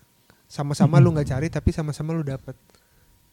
Sama-sama 0.47 1.03
lu 1.03 1.11
nggak 1.11 1.29
cari 1.29 1.51
tapi 1.51 1.75
sama-sama 1.75 2.15
lu 2.15 2.23
dapet. 2.23 2.55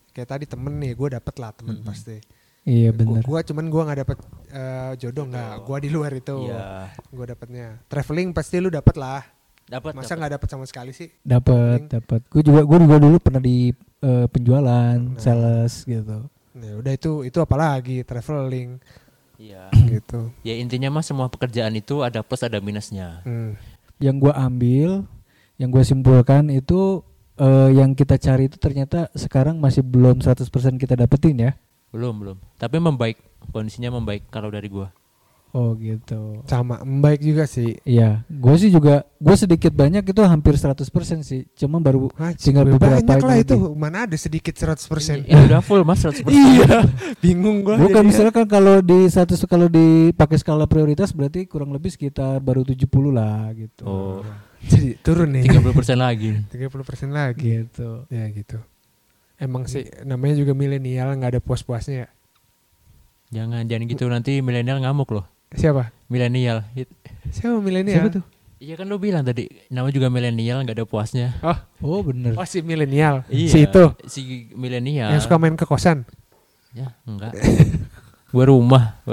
Kayak 0.10 0.30
tadi 0.34 0.45
temen 0.50 0.74
nih, 0.82 0.98
gue 0.98 1.10
dapet 1.13 1.36
lah 1.38 1.54
temen 1.54 1.78
Mm-mm. 1.78 1.86
pasti. 1.86 2.17
Iya 2.65 2.89
benar. 2.89 3.21
gua 3.21 3.45
cuman 3.45 3.69
gua 3.69 3.86
nggak 3.86 4.00
dapet 4.02 4.17
eh, 4.50 4.91
jodoh 4.98 5.30
nggak. 5.30 5.54
Gua 5.62 5.78
di 5.78 5.89
luar 5.93 6.10
itu. 6.17 6.50
Iya. 6.50 6.89
Gua 7.13 7.26
dapetnya. 7.30 7.78
Traveling 7.86 8.34
pasti 8.34 8.58
lu 8.58 8.74
dapet 8.74 8.98
lah. 8.98 9.21
Dapat. 9.69 9.93
Masa 9.93 10.10
dapat. 10.10 10.17
nggak 10.17 10.34
dapet 10.34 10.48
sama 10.50 10.65
sekali 10.65 10.89
sih? 10.89 11.13
Dapat 11.21 11.93
dapat. 11.93 12.26
Gue 12.26 12.41
juga 12.41 12.65
gue 12.65 12.78
juga 12.82 12.98
dulu 12.98 13.21
pernah 13.21 13.38
di 13.38 13.69
eh, 14.02 14.26
penjualan, 14.28 14.98
Nah. 14.98 15.21
sales 15.21 15.86
gitu. 15.86 16.26
Nah, 16.56 16.71
udah 16.82 16.93
itu 16.93 17.21
itu 17.21 17.38
apalagi 17.38 18.02
traveling 18.02 18.82
Iya. 19.38 19.69
gitu. 19.86 20.34
Ya 20.41 20.58
intinya 20.58 20.89
mah 20.89 21.06
semua 21.06 21.30
pekerjaan 21.30 21.76
itu 21.76 22.02
ada 22.02 22.26
plus 22.26 22.41
ada 22.41 22.58
minusnya. 22.58 23.21
Hmm. 23.21 23.54
Yang 23.99 24.19
gua 24.19 24.36
ambil, 24.36 25.08
yang 25.55 25.69
gua 25.71 25.84
simpulkan 25.86 26.51
itu 26.51 27.03
eh, 27.39 27.69
yang 27.75 27.95
kita 27.95 28.19
cari 28.19 28.47
itu 28.47 28.58
ternyata 28.60 29.12
sekarang 29.15 29.60
masih 29.60 29.84
belum 29.84 30.19
100% 30.23 30.47
kita 30.81 30.95
dapetin 30.99 31.38
ya. 31.39 31.51
Belum, 31.95 32.15
belum. 32.19 32.38
Tapi 32.60 32.75
membaik, 32.79 33.17
kondisinya 33.55 33.95
membaik 33.95 34.27
kalau 34.27 34.51
dari 34.51 34.67
gua. 34.67 34.91
Oh 35.56 35.72
gitu. 35.80 36.44
Sama, 36.52 36.84
baik 36.84 37.24
juga 37.24 37.48
sih. 37.48 37.80
Iya, 37.88 38.28
gue 38.28 38.56
sih 38.60 38.68
juga 38.68 39.08
gue 39.24 39.36
sedikit 39.39 39.72
banyak 39.72 40.04
itu 40.04 40.20
hampir 40.28 40.60
100% 40.60 40.84
sih. 41.24 41.48
Cuma 41.56 41.80
baru 41.80 42.12
Anjing, 42.20 42.52
Tinggal 42.52 42.68
gue 42.68 42.76
beberapa 42.76 43.00
banyak 43.00 43.24
lah 43.24 43.39
itu. 43.39 43.56
Mana 43.72 44.04
ada 44.04 44.20
sedikit 44.20 44.52
100%. 44.52 45.24
Ini, 45.24 45.32
ini 45.32 45.41
udah 45.48 45.63
full 45.63 45.88
Mas 45.88 46.04
100%. 46.04 46.28
iya, 46.36 46.84
bingung 47.24 47.63
gua. 47.63 47.80
bukan 47.80 48.04
misalnya 48.04 48.36
kan 48.36 48.44
kalau 48.52 48.84
di 48.84 49.08
satu 49.08 49.39
kalau 49.48 49.72
dipakai 49.72 50.36
skala 50.36 50.68
prioritas 50.68 51.15
berarti 51.15 51.48
kurang 51.48 51.72
lebih 51.72 51.96
sekitar 51.96 52.44
baru 52.44 52.68
70 52.68 52.91
lah 53.15 53.48
gitu. 53.56 53.84
Oh, 53.88 54.20
Jadi 54.68 55.00
turun 55.00 55.39
nih. 55.39 55.48
30% 55.56 55.96
lagi. 55.96 56.36
30% 56.52 57.15
lagi. 57.15 57.39
Gitu. 57.63 58.04
Ya 58.12 58.28
gitu. 58.28 58.60
Emang 59.39 59.72
sih 59.72 59.88
namanya 60.04 60.36
juga 60.36 60.52
milenial 60.52 61.15
nggak 61.15 61.39
ada 61.39 61.39
puas-puasnya 61.39 61.96
ya. 62.04 62.10
Jangan 63.32 63.63
jangan 63.72 63.88
gitu 63.88 64.04
nanti 64.12 64.44
milenial 64.44 64.84
ngamuk 64.84 65.15
loh. 65.15 65.35
Siapa? 65.53 65.93
Milenial. 66.08 66.65
Siapa 67.29 67.58
milenial? 67.60 68.01
Siapa 68.01 68.10
tuh? 68.12 68.25
Iya 68.55 68.79
kan 68.79 68.88
lu 68.88 68.97
bilang 68.97 69.21
tadi, 69.21 69.51
nama 69.67 69.91
juga 69.91 70.08
milenial 70.08 70.63
nggak 70.63 70.79
ada 70.79 70.86
puasnya. 70.88 71.36
Oh, 71.43 71.60
Oh 71.84 72.01
bener. 72.01 72.34
oh 72.34 72.47
si 72.47 72.63
milenial. 72.63 73.21
Iya. 73.27 73.49
Si 73.51 73.58
itu 73.62 73.84
Si 74.08 74.21
milenial. 74.55 75.12
yang 75.12 75.21
suka 75.21 75.36
main 75.38 75.53
ke 75.53 75.67
kosan. 75.67 76.08
Ya, 76.71 76.95
enggak. 77.05 77.36
Gua 78.31 78.45
rumah. 78.47 78.97